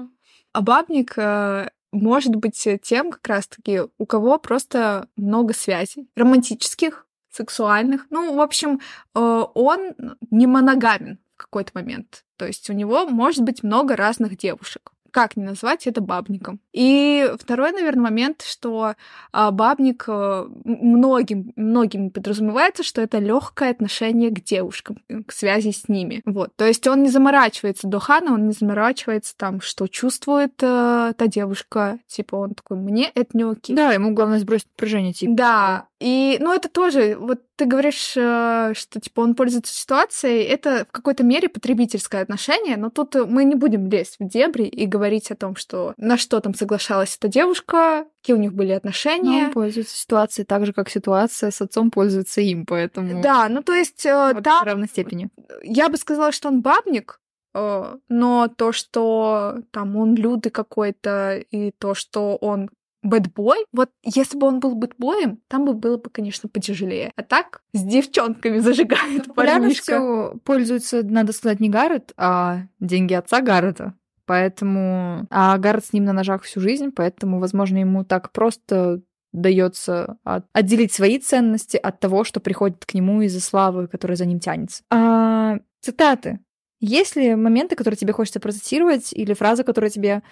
[0.52, 8.06] А бабник э, может быть тем, как раз-таки, у кого просто много связей романтических, сексуальных.
[8.10, 8.80] Ну, в общем,
[9.14, 9.94] э, он
[10.30, 12.24] не моногамен в какой-то момент.
[12.36, 14.91] То есть у него может быть много разных девушек.
[15.12, 16.58] Как не назвать это бабником?
[16.72, 18.94] И второй, наверное, момент, что
[19.30, 24.96] а, бабник э, многим, многим подразумевается, что это легкое отношение к девушкам,
[25.26, 26.22] к связи с ними.
[26.24, 26.56] Вот.
[26.56, 31.26] То есть он не заморачивается до Хана, он не заморачивается там, что чувствует э, та
[31.26, 31.98] девушка.
[32.06, 33.76] Типа он такой, мне это не окей.
[33.76, 35.34] Да, ему главное сбросить напряжение, типа.
[35.34, 40.84] Да, и, ну, это тоже, вот ты говоришь, э, что, типа, он пользуется ситуацией, это
[40.88, 45.30] в какой-то мере потребительское отношение, но тут мы не будем лезть в дебри и говорить
[45.30, 49.46] о том, что на что там соглашалась эта девушка, какие у них были Но отношения.
[49.46, 53.22] он пользуется ситуацией так же, как ситуация с отцом пользуется им, поэтому...
[53.22, 55.28] Да, ну, то есть, э, вот там в равной степени.
[55.62, 57.20] я бы сказала, что он бабник,
[57.54, 62.70] э, но то, что там он люды какой-то, и то, что он
[63.02, 67.12] бэтбой, вот если бы он был бэтбоем, там бы было бы, конечно, потяжелее.
[67.16, 69.92] А так с девчонками зажигает парнишка.
[69.92, 73.94] Популярностью пользуется, надо сказать, не Гаррет, а деньги отца Гаррета.
[74.24, 75.26] Поэтому...
[75.30, 80.46] А Гаррет с ним на ножах всю жизнь, поэтому, возможно, ему так просто дается от-
[80.52, 84.84] отделить свои ценности от того, что приходит к нему из-за славы, которая за ним тянется.
[84.90, 86.40] А, цитаты.
[86.80, 90.22] Есть ли моменты, которые тебе хочется процитировать, или фразы, которые тебе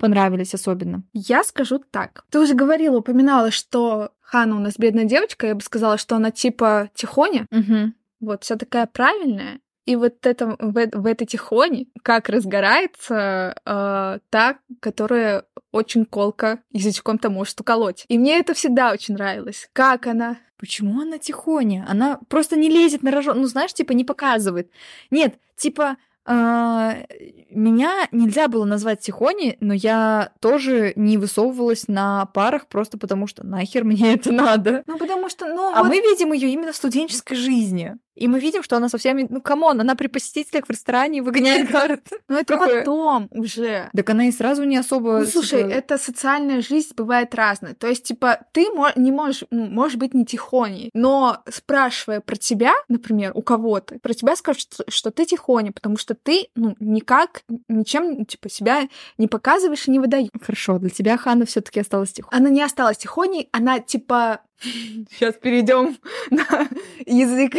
[0.00, 1.04] понравились особенно?
[1.12, 2.24] Я скажу так.
[2.30, 5.46] Ты уже говорила, упоминала, что Хана у нас бедная девочка.
[5.46, 7.46] Я бы сказала, что она типа тихоня.
[7.52, 7.92] Угу.
[8.20, 9.60] Вот, вся такая правильная.
[9.86, 17.30] И вот это, в, в этой тихоне, как разгорается э, та, которая очень колко язычком-то
[17.30, 18.04] может уколоть.
[18.08, 19.68] И мне это всегда очень нравилось.
[19.72, 21.86] Как она Почему она тихоня?
[21.88, 23.40] Она просто не лезет на рожон.
[23.40, 24.70] Ну, знаешь, типа, не показывает.
[25.10, 25.96] Нет, типа,
[26.26, 33.44] меня нельзя было назвать тихоней, но я тоже не высовывалась на парах просто потому, что
[33.44, 34.82] нахер мне это надо.
[34.86, 37.96] Ну, потому что, ну, А вот- мы видим ее именно в студенческой жизни.
[38.16, 39.16] И мы видим, что она совсем...
[39.30, 42.06] Ну, come on, она при посетителях в ресторане выгоняет Гаррета.
[42.28, 42.80] ну, это какое?
[42.80, 43.88] потом уже.
[43.96, 45.20] Так она и сразу не особо...
[45.20, 47.72] Ну, слушай, это социальная жизнь бывает разная.
[47.74, 48.66] То есть, типа, ты
[48.96, 54.12] не можешь, ну, можешь быть не тихоней, но спрашивая про тебя, например, у кого-то, про
[54.12, 58.88] тебя скажут, что, ты тихоня, потому что ты, ну, никак, ничем, типа, себя
[59.18, 60.28] не показываешь и не выдаешь.
[60.40, 62.38] Хорошо, для тебя Ханна все таки осталась тихоней.
[62.38, 64.40] Она не осталась тихоней, она, типа...
[64.60, 65.96] Сейчас перейдем
[66.30, 66.68] на
[67.06, 67.54] язык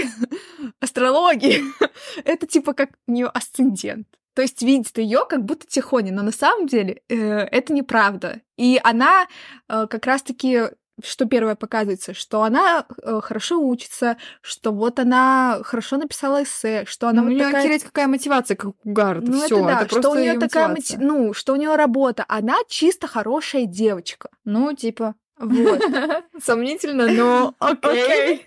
[0.79, 1.61] астрологии.
[2.25, 4.07] Это, типа, как у нее асцендент.
[4.33, 8.41] То есть видит ее как будто тихоня, но на самом деле э, это неправда.
[8.57, 9.27] И она
[9.67, 10.69] э, как раз-таки
[11.05, 17.07] что первое показывается, что она э, хорошо учится, что вот она хорошо написала эссе, что
[17.07, 17.61] она Ну, вот такая...
[17.61, 19.31] охереть какая мотивация, как у Гаррета.
[19.31, 20.97] Ну, Всё, это да, это что у нее такая, мотивация.
[20.99, 24.29] моти- ну, что у нее работа, она чисто хорошая девочка.
[24.45, 25.81] Ну, типа, Вот.
[26.43, 28.45] сомнительно, но окей.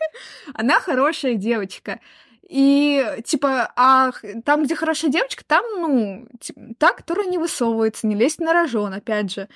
[0.54, 2.00] Она хорошая девочка.
[2.48, 4.10] И, типа, а
[4.44, 8.92] там, где хорошая девочка, там, ну, тип- та, которая не высовывается, не лезет на рожон,
[8.92, 9.48] опять же.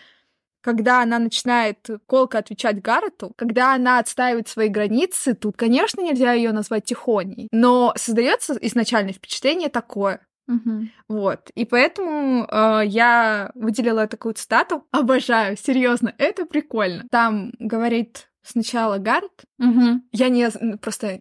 [0.60, 6.52] Когда она начинает колко отвечать Гаррету, когда она отстаивает свои границы, тут, конечно, нельзя ее
[6.52, 7.48] назвать тихоней.
[7.52, 10.26] Но создается изначальное впечатление такое.
[10.46, 10.90] Мгм.
[11.08, 11.50] Вот.
[11.54, 14.86] И поэтому э, я выделила такую цитату.
[14.90, 17.04] Обожаю, серьезно, это прикольно.
[17.10, 20.04] Там говорит сначала Гаррет, Мгм.
[20.12, 20.48] я не
[20.78, 21.20] просто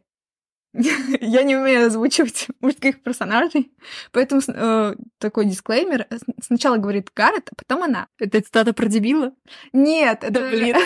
[1.21, 3.71] я не умею озвучивать мужских персонажей,
[4.11, 6.07] поэтому э, такой дисклеймер.
[6.09, 8.07] С- Сначала говорит Гаррет, а потом она.
[8.19, 9.31] Это цитата про дебила?
[9.73, 10.31] Нет, это...
[10.41, 10.75] Да блин.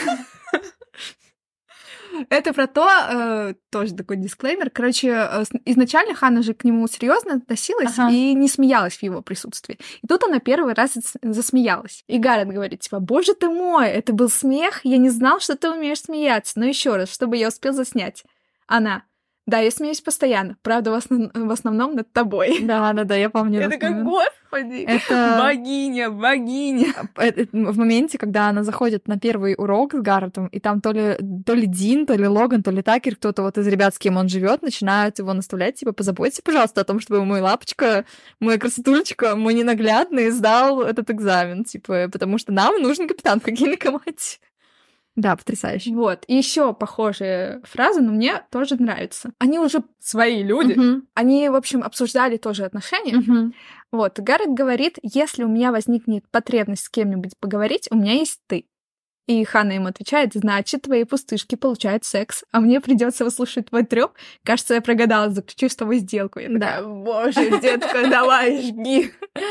[2.30, 4.70] Это про то, э, тоже такой дисклеймер.
[4.70, 8.12] Короче, э, изначально Ханна же к нему серьезно относилась Ага.
[8.12, 9.80] и не смеялась в его присутствии.
[10.04, 12.04] И тут она первый раз зас- засмеялась.
[12.08, 15.70] И Гаррет говорит, типа, боже ты мой, это был смех, я не знал, что ты
[15.72, 16.60] умеешь смеяться.
[16.60, 18.26] Но еще раз, чтобы я успел заснять.
[18.68, 19.04] Она,
[19.48, 22.60] да, я смеюсь постоянно, правда, в, основ- в основном над тобой.
[22.62, 23.60] Да, да, да, я помню.
[23.62, 24.10] Я такая, момент.
[24.10, 26.94] господи, Это богиня, богиня.
[27.18, 30.92] э, э, в моменте, когда она заходит на первый урок с Гарретом, и там то
[30.92, 34.00] ли, то ли Дин, то ли Логан, то ли Такер, кто-то вот из ребят, с
[34.00, 38.06] кем он живет, начинают его наставлять, типа, позаботьтесь, пожалуйста, о том, чтобы мой лапочка,
[38.40, 43.78] мой красотулечка, мой ненаглядный сдал этот экзамен, типа, потому что нам нужен капитан в хоккейной
[43.78, 44.38] команде.
[45.16, 45.92] Да, потрясающе.
[45.92, 46.24] Вот.
[46.28, 49.32] И еще похожие фразы, но мне тоже нравятся.
[49.40, 50.74] Они уже свои люди.
[50.74, 51.08] Мгм.
[51.14, 53.18] Они, в общем, обсуждали тоже отношения.
[53.18, 53.54] Мгм.
[53.92, 54.20] Вот.
[54.20, 58.66] Гаррет говорит, если у меня возникнет потребность с кем-нибудь поговорить, у меня есть ты.
[59.28, 64.14] И Ханна ему отвечает, значит, твои пустышки получают секс, а мне придется выслушать твой трёп.
[64.44, 66.40] Кажется, я прогадала, заключу с тобой сделку.
[66.40, 69.12] Я такая, боже, детка, давай, жги.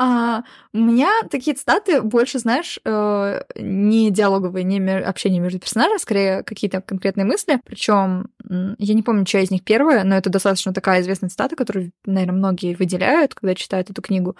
[0.00, 5.98] А, у меня такие цитаты больше, знаешь, э, не диалоговые, не ме- общение между персонажами,
[5.98, 7.60] скорее какие-то конкретные мысли.
[7.64, 11.90] Причем я не помню, чья из них первая, но это достаточно такая известная цитата, которую,
[12.06, 14.36] наверное, многие выделяют, когда читают эту книгу.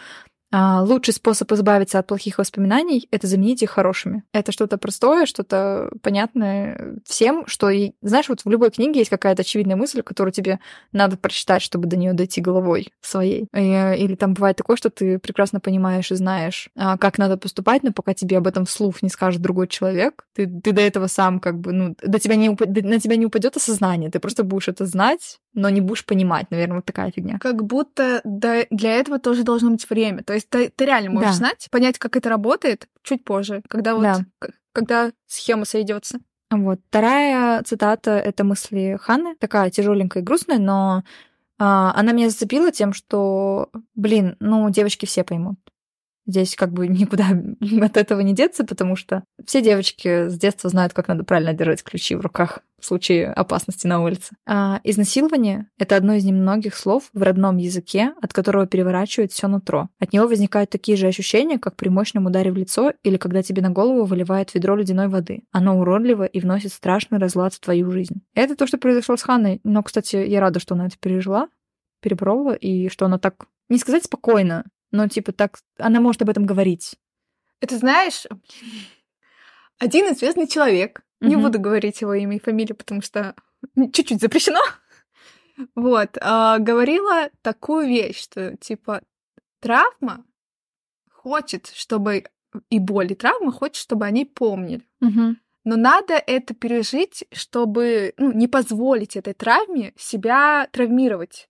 [0.50, 4.22] А, лучший способ избавиться от плохих воспоминаний— это заменить их хорошими.
[4.32, 9.42] Это что-то простое, что-то понятное всем, что, и, знаешь, вот в любой книге есть какая-то
[9.42, 10.58] очевидная мысль, которую тебе
[10.92, 13.46] надо прочитать, чтобы до нее дойти головой своей.
[13.54, 13.58] И-
[13.98, 17.92] Или там бывает такое, что ты прекрасно понимаешь и знаешь, а, как надо поступать, но
[17.92, 21.58] пока тебе об этом вслух не скажет другой человек, ты, ты до этого сам как
[21.60, 24.86] бы, ну, до тебя не, упа- на тебя не упадет осознание, ты просто будешь это
[24.86, 27.38] знать, но не будешь понимать, наверное, вот такая фигня.
[27.40, 30.22] Как будто для этого тоже должно быть время.
[30.22, 31.36] То есть ты, ты реально можешь Да.
[31.36, 34.20] знать, понять, как это работает чуть позже, когда вот Да.
[34.72, 36.20] когда схема сойдется.
[36.50, 36.80] Вот.
[36.88, 41.02] Вторая цитата— это мысли Ханны, такая тяжеленькая и грустная, но
[41.58, 45.58] а, она меня зацепила тем, что, блин, ну, девочки все поймут.
[46.28, 47.30] Здесь как бы никуда
[47.84, 51.82] от этого не деться, потому что все девочки с детства знают, как надо правильно держать
[51.82, 54.36] ключи в руках в случае опасности на улице.
[54.46, 59.88] А изнасилование— это одно из немногих слов в родном языке, от которого переворачивает все нутро.
[59.98, 63.62] От него возникают такие же ощущения, как при мощном ударе в лицо или когда тебе
[63.62, 65.42] на голову выливает ведро ледяной воды.
[65.50, 68.22] Оно уродливо и вносит страшный разлад в твою жизнь.
[68.34, 69.60] Это то, что произошло с Ханной.
[69.64, 71.48] Но, кстати, я рада, что она это пережила,
[72.00, 76.46] перепробовала, и что она так, не сказать спокойно, но типа так, она может об этом
[76.46, 76.96] говорить.
[77.60, 78.26] Это знаешь,
[79.78, 81.44] один известный человек, не Мгм.
[81.44, 83.34] буду говорить его имя и фамилию, потому что
[83.76, 84.60] чуть-чуть запрещено,
[85.74, 89.02] вот, а, говорила такую вещь, что типа
[89.60, 90.24] травма
[91.10, 92.24] хочет, чтобы
[92.70, 94.82] и боль, и травма хочет, чтобы они помнили.
[95.64, 101.48] Но надо это пережить, чтобы ну, не позволить этой травме себя травмировать.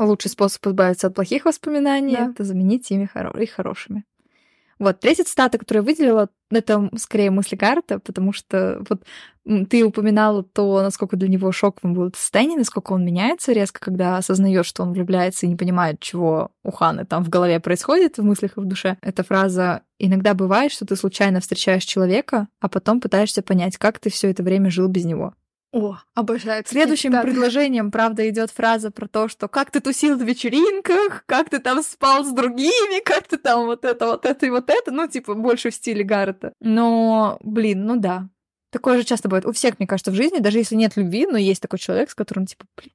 [0.00, 2.30] Лучший способ избавиться от плохих воспоминаний Да.
[2.30, 4.04] это заменить ими хоро- их хорошими.
[4.78, 9.02] Вот, третья цитата, которую я выделила, это скорее мысли Гарта, потому что вот
[9.68, 14.16] ты упоминала то, насколько для него шоковым было это состояние, насколько он меняется резко, когда
[14.16, 18.24] осознает, что он влюбляется и не понимает, чего у Ханы там в голове происходит, в
[18.24, 18.96] мыслях и в душе.
[19.02, 24.08] Эта фраза «Иногда бывает, что ты случайно встречаешь человека, а потом пытаешься понять, как ты
[24.08, 25.34] все это время жил без него».
[25.72, 26.64] О, обожаю.
[26.66, 27.28] Следующим цитаты.
[27.28, 31.82] предложением, правда, идет фраза про то, что как ты тусил на вечеринках, как ты там
[31.82, 35.34] спал с другими, как ты там вот это, вот это и вот это, ну, типа,
[35.34, 36.54] больше в стиле Гаррета.
[36.60, 38.28] Но, блин, ну да.
[38.70, 39.46] Такое же часто бывает.
[39.46, 42.14] У всех, мне кажется, в жизни, даже если нет любви, но есть такой человек, с
[42.14, 42.92] которым, типа, блин,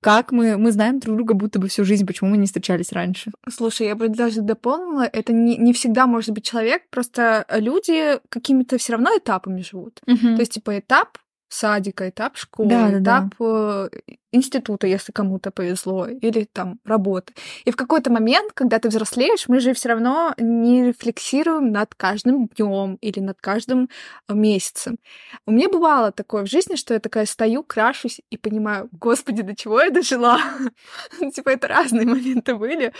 [0.00, 3.32] как мы, мы знаем друг друга будто бы всю жизнь, почему мы не встречались раньше?
[3.48, 8.78] Слушай, я бы даже дополнила, это не, не всегда может быть человек, просто люди какими-то
[8.78, 10.00] все равно этапами живут.
[10.06, 11.18] То есть, типа, этап
[11.48, 13.28] садика, этап школы, Да-да-да.
[13.28, 13.88] этап э,
[14.32, 17.32] института, если кому-то повезло, или там работы.
[17.64, 22.48] И в какой-то момент, когда ты взрослеешь, мы же все равно не рефлексируем над каждым
[22.48, 23.88] днем или над каждым
[24.28, 24.98] э, месяцем.
[25.46, 29.54] У меня бывало такое в жизни, что я такая стою, крашусь и понимаю, господи, до
[29.54, 30.40] чего я дожила?
[31.34, 32.92] Типа это разные моменты были.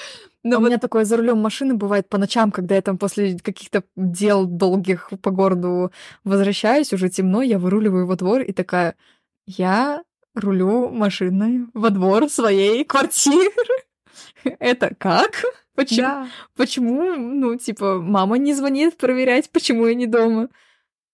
[0.43, 3.39] Но у вот меня такое за рулем машины бывает по ночам, когда я там после
[3.39, 5.91] каких-то дел долгих по городу
[6.25, 8.95] возвращаюсь, уже темно, я выруливаю во двор и такая,
[9.47, 10.03] я
[10.37, 13.51] рулю машиной во двор своей квартиры.
[14.61, 15.43] Это как?
[15.75, 16.01] Почему?
[16.07, 16.29] Да.
[16.57, 20.49] Почему, ну, типа, мама не звонит проверять, почему я не дома?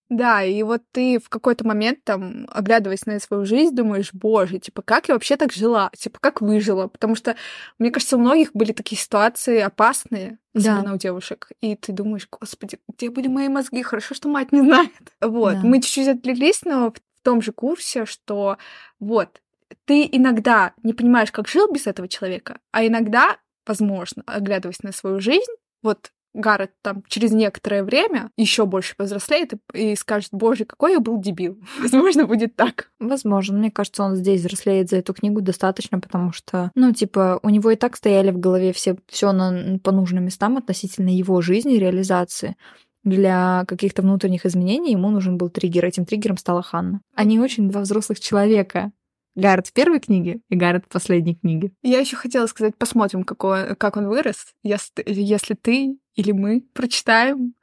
[0.08, 4.82] Да, и вот ты в какой-то момент, там, оглядываясь на свою жизнь, думаешь, боже, типа,
[4.82, 5.90] как я вообще так жила?
[5.96, 6.86] Типа, как выжила?
[6.86, 7.34] Потому что,
[7.78, 10.74] мне кажется, у многих были такие ситуации опасные, Да.
[10.76, 11.48] особенно у девушек.
[11.62, 13.82] И ты думаешь, господи, где были мои мозги?
[13.82, 14.90] Хорошо, что мать не знает.
[15.22, 15.60] Вот, Да.
[15.62, 16.92] мы чуть-чуть отвлеклись, но
[17.22, 18.58] том же курсе, что
[19.00, 19.40] вот,
[19.84, 25.20] ты иногда не понимаешь, как жил без этого человека, а иногда, возможно, оглядываясь на свою
[25.20, 25.52] жизнь,
[25.82, 31.00] вот Гаррет там через некоторое время еще больше повзрослеет и, и скажет, боже, какой я
[31.00, 31.58] был дебил.
[31.80, 32.90] Возможно, будет так.
[32.98, 37.50] Возможно, мне кажется, он здесь взрослеет за эту книгу достаточно, потому что, ну, типа, у
[37.50, 41.74] него и так стояли в голове все, все на, по нужным местам относительно его жизни
[41.74, 42.56] реализации.
[43.04, 45.84] Для каких-то внутренних изменений ему нужен был триггер.
[45.84, 47.00] Этим триггером стала Ханна.
[47.14, 48.92] Они очень два взрослых человека.
[49.34, 51.72] Гаррет в первой книге и Гаррет в последней книге.
[51.82, 54.54] Я еще хотела сказать, посмотрим, какой, как он вырос.
[54.62, 57.54] Если, если ты или мы прочитаем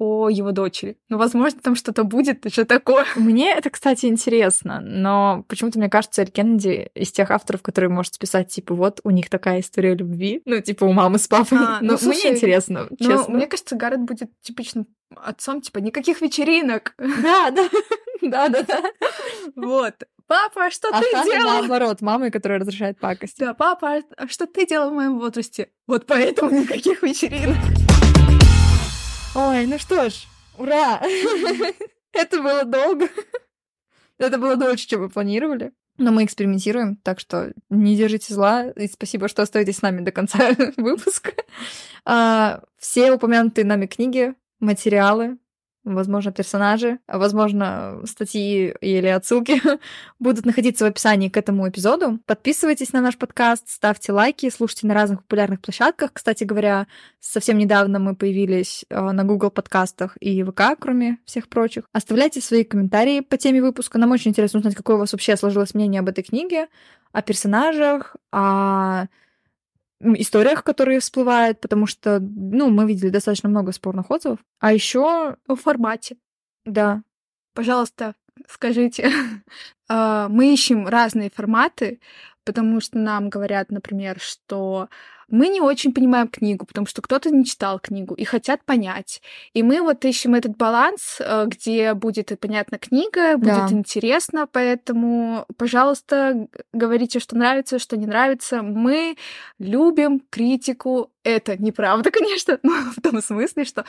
[0.00, 0.96] о его дочери.
[1.10, 3.04] Ну, возможно, там что-то будет, что такое.
[3.16, 8.14] Мне это, кстати, интересно, но почему-то мне кажется, Эль Кеннеди из тех авторов, которые может
[8.14, 11.58] списать, типа, вот, у них такая история любви, ну, типа, у мамы с папой.
[11.60, 13.34] А, ну, ну, слушай, мне интересно, ну, честно.
[13.34, 16.94] Мне кажется, Гаррет будет типичным отцом, типа, никаких вечеринок.
[16.98, 17.68] Да, да,
[18.22, 18.82] да, да, да.
[19.54, 19.94] Вот.
[20.26, 21.60] Папа, что а ты делал?
[21.60, 23.38] наоборот, мамы, которая разрешает пакость.
[23.38, 25.70] Да, папа, а что ты делал в моем возрасте?
[25.86, 27.89] Вот поэтому никаких вечеринок.
[29.34, 30.26] Ой, ну что ж,
[30.58, 31.00] ура!
[32.12, 33.08] Это было долго.
[34.18, 35.72] Это было дольше, чем мы планировали.
[35.98, 38.70] Но мы экспериментируем, так что не держите зла.
[38.70, 41.32] И спасибо, что остаетесь с нами до конца выпуска.
[42.04, 45.38] А, все упомянутые нами книги, материалы,
[45.84, 49.60] возможно, персонажи, возможно, статьи или отсылки
[50.18, 52.18] будут находиться в описании к этому эпизоду.
[52.26, 56.12] Подписывайтесь на наш подкаст, ставьте лайки, слушайте на разных популярных площадках.
[56.12, 56.86] Кстати говоря,
[57.18, 61.84] совсем недавно мы появились э, на Google подкастах и ВК, кроме всех прочих.
[61.92, 63.98] Оставляйте свои комментарии по теме выпуска.
[63.98, 66.68] Нам очень интересно узнать, какое у вас вообще сложилось мнение об этой книге,
[67.12, 69.06] о персонажах, о
[70.02, 74.38] историях, которые всплывают, потому что, ну, мы видели достаточно много спорных отзывов.
[74.58, 76.16] А еще о формате.
[76.64, 77.02] Да.
[77.54, 78.14] Пожалуйста,
[78.48, 79.10] скажите.
[79.92, 81.98] А, мы ищем разные форматы,
[82.44, 84.88] потому что нам говорят, например, что
[85.30, 89.22] мы не очень понимаем книгу, потому что кто-то не читал книгу и хотят понять.
[89.54, 93.68] И мы вот ищем этот баланс, э, где будет понятна книга, будет да.
[93.70, 98.62] интересно, поэтому, пожалуйста, говорите, что нравится, что не нравится.
[98.62, 99.16] Мы
[99.58, 101.10] любим критику.
[101.22, 103.84] Это неправда, конечно, но в том смысле, что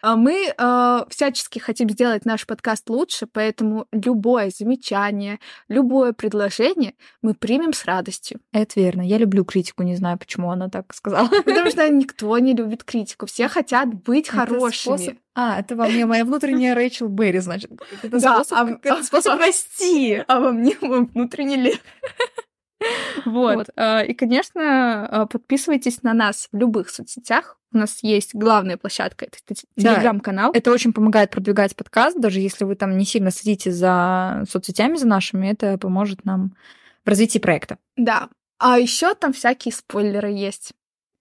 [0.00, 7.34] а, мы э, всячески хотим сделать наш подкаст лучше, поэтому любое замечание, любое предложение мы
[7.34, 8.40] примем с радостью.
[8.52, 9.02] Это верно.
[9.02, 11.28] Я люблю критику, не знаю, почему она так сказала.
[11.44, 13.26] Потому что никто не любит критику.
[13.26, 14.96] Все хотят быть это хорошими.
[14.96, 15.18] Способ...
[15.34, 17.70] А, это во мне моя внутренняя Рэйчел Берри, значит.
[18.02, 20.22] Это да, способ, а, это способ расти.
[20.26, 21.80] А во мне мой внутренний лев.
[23.24, 23.56] Вот.
[23.56, 23.66] вот.
[23.76, 27.58] А, и, конечно, а, подписывайтесь на нас в любых соцсетях.
[27.72, 29.38] У нас есть главная площадка, это
[29.76, 30.52] телеграм-канал.
[30.52, 34.96] Да, это очень помогает продвигать подкаст, даже если вы там не сильно следите за соцсетями,
[34.96, 36.54] за нашими, это поможет нам
[37.04, 37.78] в развитии проекта.
[37.96, 38.28] Да,
[38.58, 40.72] а еще там всякие спойлеры есть.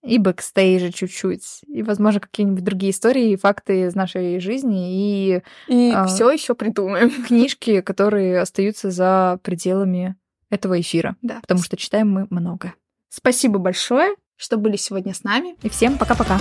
[0.03, 5.93] И бэкстейжи чуть-чуть, и, возможно, какие-нибудь другие истории и факты из нашей жизни, и, и
[5.95, 7.12] э, все еще придумаем.
[7.28, 10.16] Книжки, которые остаются за пределами
[10.52, 11.16] этого эфира.
[11.24, 11.39] Да.
[11.41, 12.76] Потому что читаем мы много.
[13.10, 15.56] Спасибо большое, что были сегодня с нами.
[15.64, 16.39] И всем пока-пока.